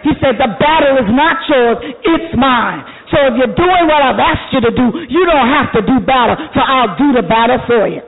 He 0.00 0.16
said, 0.18 0.40
the 0.40 0.56
battle 0.56 0.98
is 0.98 1.10
not 1.12 1.36
yours, 1.46 1.78
it's 1.84 2.32
mine. 2.34 2.82
So 3.12 3.20
if 3.28 3.36
you're 3.36 3.54
doing 3.54 3.84
what 3.86 4.00
I've 4.00 4.18
asked 4.18 4.50
you 4.56 4.64
to 4.64 4.72
do, 4.72 4.86
you 5.06 5.22
don't 5.28 5.46
have 5.52 5.70
to 5.78 5.82
do 5.84 6.00
battle, 6.02 6.40
for 6.56 6.64
I'll 6.64 6.96
do 6.96 7.12
the 7.12 7.22
battle 7.22 7.60
for 7.68 7.86
you. 7.86 8.02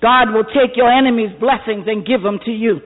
God 0.00 0.30
will 0.30 0.46
take 0.46 0.76
your 0.76 0.90
enemy's 0.90 1.34
blessings 1.40 1.86
and 1.86 2.06
give 2.06 2.22
them 2.22 2.38
to 2.44 2.52
you. 2.52 2.80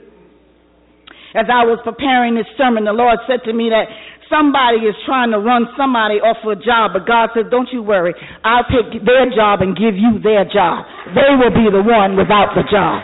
As 1.34 1.48
I 1.48 1.64
was 1.64 1.80
preparing 1.84 2.36
this 2.36 2.48
sermon, 2.56 2.84
the 2.84 2.92
Lord 2.92 3.16
said 3.24 3.40
to 3.48 3.52
me 3.52 3.72
that 3.72 3.88
somebody 4.28 4.84
is 4.84 4.96
trying 5.04 5.32
to 5.32 5.40
run 5.40 5.68
somebody 5.76 6.20
off 6.20 6.40
a 6.44 6.56
job, 6.56 6.92
but 6.96 7.08
God 7.08 7.32
said, 7.32 7.52
Don't 7.52 7.68
you 7.72 7.84
worry. 7.84 8.12
I'll 8.44 8.68
take 8.68 9.04
their 9.04 9.28
job 9.32 9.60
and 9.60 9.76
give 9.76 9.96
you 9.96 10.20
their 10.20 10.44
job. 10.44 10.84
They 11.12 11.32
will 11.36 11.52
be 11.52 11.68
the 11.68 11.84
one 11.84 12.16
without 12.16 12.56
the 12.56 12.64
job. 12.68 13.00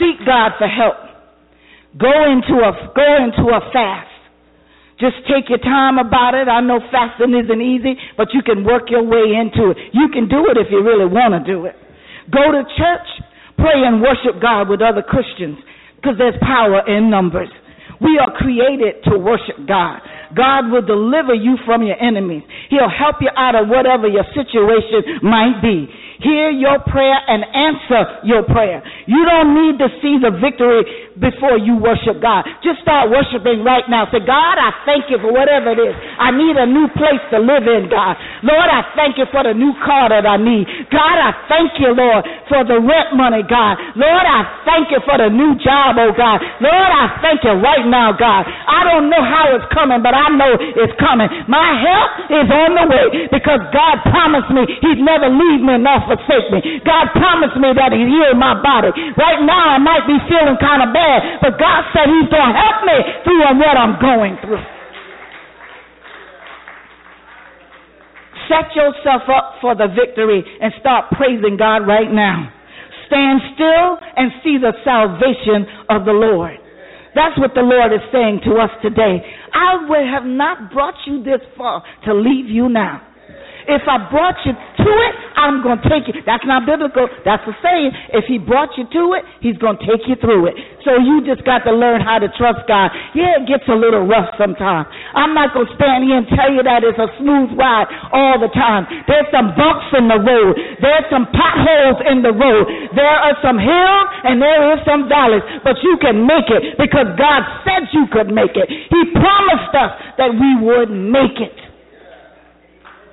Seek 0.00 0.20
God 0.24 0.56
for 0.60 0.68
help. 0.68 0.96
Go 1.96 2.12
into 2.28 2.60
a 2.60 2.72
go 2.92 3.08
into 3.24 3.48
a 3.48 3.60
fast. 3.72 4.12
Just 5.00 5.16
take 5.28 5.48
your 5.48 5.60
time 5.60 5.96
about 5.96 6.32
it. 6.32 6.48
I 6.48 6.60
know 6.60 6.80
fasting 6.92 7.36
isn't 7.36 7.60
easy, 7.60 7.96
but 8.16 8.32
you 8.32 8.40
can 8.40 8.64
work 8.64 8.88
your 8.88 9.04
way 9.04 9.36
into 9.36 9.72
it. 9.72 9.76
You 9.92 10.08
can 10.08 10.28
do 10.28 10.48
it 10.48 10.56
if 10.56 10.68
you 10.72 10.80
really 10.80 11.04
want 11.04 11.36
to 11.36 11.40
do 11.44 11.64
it. 11.64 11.76
Go 12.32 12.52
to 12.52 12.62
church, 12.76 13.08
pray 13.56 13.86
and 13.86 14.02
worship 14.02 14.40
God 14.40 14.68
with 14.68 14.82
other 14.82 15.02
Christians 15.02 15.58
because 15.96 16.18
there's 16.18 16.38
power 16.42 16.82
in 16.86 17.10
numbers. 17.10 17.48
We 18.00 18.18
are 18.20 18.30
created 18.36 19.02
to 19.08 19.18
worship 19.18 19.56
God. 19.66 20.00
God 20.36 20.68
will 20.70 20.84
deliver 20.84 21.32
you 21.32 21.56
from 21.64 21.82
your 21.82 21.96
enemies. 21.96 22.42
He'll 22.68 22.92
help 22.92 23.16
you 23.20 23.30
out 23.36 23.54
of 23.54 23.68
whatever 23.68 24.06
your 24.06 24.26
situation 24.36 25.22
might 25.22 25.62
be 25.62 25.88
hear 26.20 26.50
your 26.50 26.80
prayer 26.88 27.18
and 27.28 27.44
answer 27.44 28.02
your 28.24 28.42
prayer. 28.44 28.82
You 29.06 29.24
don't 29.24 29.52
need 29.52 29.76
to 29.80 29.88
see 30.00 30.16
the 30.20 30.32
victory 30.36 31.12
before 31.20 31.56
you 31.56 31.76
worship 31.76 32.20
God. 32.20 32.44
Just 32.60 32.80
start 32.84 33.08
worshiping 33.08 33.64
right 33.64 33.84
now. 33.88 34.08
Say, 34.12 34.20
God, 34.24 34.56
I 34.60 34.72
thank 34.84 35.08
you 35.08 35.18
for 35.20 35.32
whatever 35.32 35.72
it 35.72 35.80
is. 35.80 35.94
I 36.20 36.32
need 36.32 36.56
a 36.56 36.68
new 36.68 36.88
place 36.96 37.22
to 37.32 37.38
live 37.40 37.64
in, 37.64 37.88
God. 37.88 38.16
Lord, 38.44 38.68
I 38.68 38.84
thank 38.96 39.16
you 39.16 39.26
for 39.32 39.44
the 39.44 39.56
new 39.56 39.72
car 39.84 40.12
that 40.12 40.24
I 40.24 40.36
need. 40.36 40.68
God, 40.92 41.16
I 41.16 41.32
thank 41.48 41.76
you, 41.80 41.92
Lord, 41.92 42.24
for 42.48 42.64
the 42.64 42.80
rent 42.80 43.16
money, 43.16 43.44
God. 43.44 43.80
Lord, 43.96 44.26
I 44.26 44.64
thank 44.64 44.92
you 44.92 45.00
for 45.04 45.16
the 45.16 45.28
new 45.32 45.56
job, 45.60 45.96
oh 45.96 46.12
God. 46.12 46.40
Lord, 46.60 46.90
I 46.92 47.18
thank 47.24 47.44
you 47.44 47.56
right 47.60 47.84
now, 47.88 48.12
God. 48.12 48.44
I 48.46 48.84
don't 48.84 49.08
know 49.08 49.22
how 49.24 49.56
it's 49.56 49.68
coming, 49.72 50.00
but 50.04 50.12
I 50.12 50.28
know 50.32 50.52
it's 50.56 50.96
coming. 51.00 51.28
My 51.48 51.76
help 51.80 52.10
is 52.30 52.48
on 52.48 52.70
the 52.76 52.86
way 52.86 53.06
because 53.32 53.60
God 53.72 54.04
promised 54.08 54.52
me 54.52 54.68
he'd 54.84 55.00
never 55.00 55.28
leave 55.28 55.62
me 55.64 55.76
nor 55.80 56.05
forsake 56.06 56.48
me. 56.54 56.80
God 56.86 57.12
promised 57.12 57.58
me 57.58 57.74
that 57.74 57.90
He'd 57.92 58.08
heal 58.08 58.34
my 58.38 58.56
body. 58.56 58.94
Right 59.18 59.42
now, 59.42 59.74
I 59.74 59.78
might 59.82 60.06
be 60.06 60.16
feeling 60.30 60.56
kind 60.62 60.80
of 60.86 60.94
bad, 60.94 61.42
but 61.42 61.58
God 61.58 61.84
said 61.92 62.06
He's 62.08 62.30
going 62.30 62.50
to 62.50 62.56
help 62.56 62.78
me 62.86 62.98
through 63.26 63.42
what 63.58 63.74
I'm 63.74 63.98
going 63.98 64.34
through. 64.40 64.62
Set 68.46 68.70
yourself 68.78 69.26
up 69.26 69.58
for 69.60 69.74
the 69.74 69.90
victory 69.90 70.42
and 70.62 70.72
start 70.78 71.10
praising 71.18 71.58
God 71.58 71.82
right 71.82 72.10
now. 72.10 72.54
Stand 73.10 73.42
still 73.54 73.98
and 74.16 74.30
see 74.42 74.58
the 74.58 74.72
salvation 74.86 75.66
of 75.90 76.06
the 76.06 76.14
Lord. 76.14 76.58
That's 77.14 77.38
what 77.38 77.54
the 77.54 77.62
Lord 77.62 77.92
is 77.92 78.04
saying 78.12 78.40
to 78.44 78.60
us 78.60 78.70
today. 78.82 79.24
I 79.52 79.88
would 79.88 80.06
have 80.06 80.24
not 80.24 80.70
brought 80.70 80.94
you 81.06 81.24
this 81.24 81.40
far 81.56 81.82
to 82.04 82.14
leave 82.14 82.46
you 82.46 82.68
now. 82.68 83.02
If 83.66 83.82
I 83.90 83.98
brought 84.10 84.38
you 84.46 84.54
to 84.54 84.90
it, 85.10 85.14
I'm 85.34 85.60
going 85.62 85.82
to 85.82 85.86
take 85.90 86.06
you. 86.06 86.14
That's 86.22 86.46
not 86.46 86.64
biblical. 86.64 87.10
That's 87.26 87.42
a 87.44 87.54
saying. 87.60 87.90
If 88.14 88.24
he 88.30 88.38
brought 88.38 88.70
you 88.78 88.86
to 88.86 89.02
it, 89.18 89.22
he's 89.42 89.58
going 89.58 89.76
to 89.76 89.84
take 89.84 90.06
you 90.06 90.14
through 90.16 90.48
it. 90.48 90.56
So 90.86 90.94
you 91.02 91.26
just 91.26 91.42
got 91.42 91.66
to 91.66 91.74
learn 91.74 91.98
how 91.98 92.22
to 92.22 92.30
trust 92.38 92.62
God. 92.70 92.94
Yeah, 93.12 93.42
it 93.42 93.50
gets 93.50 93.66
a 93.66 93.74
little 93.74 94.06
rough 94.06 94.30
sometimes. 94.38 94.86
I'm 95.18 95.34
not 95.34 95.50
going 95.50 95.66
to 95.66 95.74
stand 95.74 96.06
here 96.06 96.22
and 96.22 96.30
tell 96.30 96.46
you 96.54 96.62
that 96.62 96.86
it's 96.86 96.98
a 96.98 97.10
smooth 97.18 97.58
ride 97.58 97.90
all 98.14 98.38
the 98.38 98.50
time. 98.54 98.86
There's 99.10 99.26
some 99.34 99.50
bumps 99.58 99.90
in 99.98 100.06
the 100.06 100.22
road. 100.22 100.54
There's 100.78 101.06
some 101.10 101.26
potholes 101.34 102.06
in 102.06 102.22
the 102.22 102.30
road. 102.30 102.70
There 102.94 103.18
are 103.18 103.34
some 103.42 103.58
hills 103.58 104.06
and 104.22 104.38
there 104.38 104.78
is 104.78 104.80
some 104.86 105.10
valleys. 105.10 105.42
But 105.66 105.82
you 105.82 105.98
can 105.98 106.22
make 106.22 106.46
it 106.54 106.78
because 106.78 107.10
God 107.18 107.42
said 107.66 107.90
you 107.90 108.06
could 108.14 108.30
make 108.30 108.54
it. 108.54 108.70
He 108.70 109.00
promised 109.10 109.74
us 109.74 109.92
that 110.22 110.30
we 110.30 110.50
would 110.62 110.94
make 110.94 111.42
it. 111.42 111.65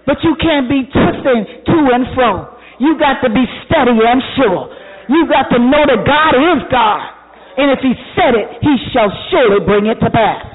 But 0.05 0.19
you 0.23 0.35
can't 0.35 0.67
be 0.67 0.83
twisting 0.91 1.63
to 1.65 1.77
and 1.95 2.05
fro. 2.15 2.59
You 2.79 2.99
got 2.99 3.21
to 3.23 3.29
be 3.29 3.45
steady 3.65 3.95
and 3.95 4.21
sure. 4.35 4.67
You 5.07 5.27
got 5.27 5.47
to 5.51 5.59
know 5.59 5.83
that 5.87 6.03
God 6.03 6.33
is 6.35 6.63
God. 6.71 7.07
And 7.55 7.71
if 7.71 7.79
He 7.79 7.93
said 8.15 8.35
it, 8.35 8.47
He 8.61 8.75
shall 8.91 9.11
surely 9.31 9.63
bring 9.65 9.85
it 9.87 9.99
to 10.03 10.09
pass. 10.09 10.45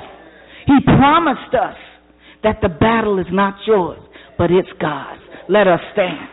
He 0.66 0.76
promised 0.84 1.54
us 1.54 1.76
that 2.42 2.60
the 2.60 2.68
battle 2.68 3.18
is 3.18 3.26
not 3.30 3.54
yours, 3.66 3.98
but 4.36 4.50
it's 4.50 4.68
God's. 4.80 5.22
Let 5.48 5.66
us 5.66 5.80
stand. 5.92 6.28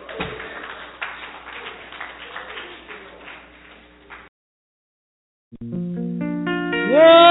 Whoa, 6.91 7.25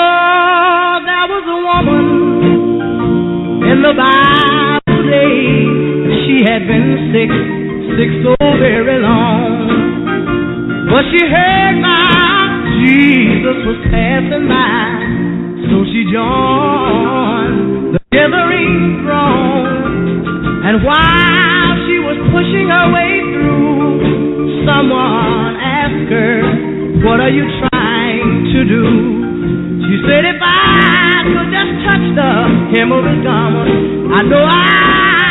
was 1.29 1.44
a 1.47 1.59
woman 1.66 2.05
in 3.70 3.83
the 3.83 3.92
Bible 3.97 4.74
had 6.45 6.69
been 6.69 7.09
sick, 7.09 7.33
sick 7.97 8.11
so 8.21 8.37
very 8.61 9.01
long. 9.01 9.65
But 10.93 11.09
she 11.09 11.25
heard 11.25 11.81
my 11.81 12.05
Jesus 12.85 13.59
was 13.65 13.81
passing 13.89 14.45
by, 14.45 14.93
so 15.73 15.89
she 15.89 16.05
joined 16.13 17.97
the 17.97 18.01
gathering 18.13 19.01
throng. 19.01 19.73
And 20.69 20.85
while 20.85 21.73
she 21.89 21.97
was 22.05 22.21
pushing 22.29 22.69
her 22.69 22.93
way 22.93 23.25
through, 23.33 24.69
someone 24.69 25.57
asked 25.57 26.13
her, 26.13 27.09
What 27.09 27.25
are 27.25 27.33
you 27.33 27.49
trying 27.73 28.53
to 28.53 28.61
do? 28.69 28.85
She 29.89 29.97
said, 30.05 30.29
If 30.29 30.41
I 30.45 31.25
could 31.25 31.49
just 31.49 31.73
touch 31.89 32.05
the 32.21 32.33
hem 32.77 32.93
of 32.93 33.09
his 33.09 33.25
garment, 33.25 34.13
I 34.13 34.21
know 34.29 34.45
I 34.45 35.24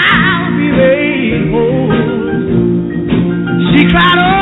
made 0.78 1.52
whole. 1.52 1.92
She 3.72 3.86
cried, 3.90 4.33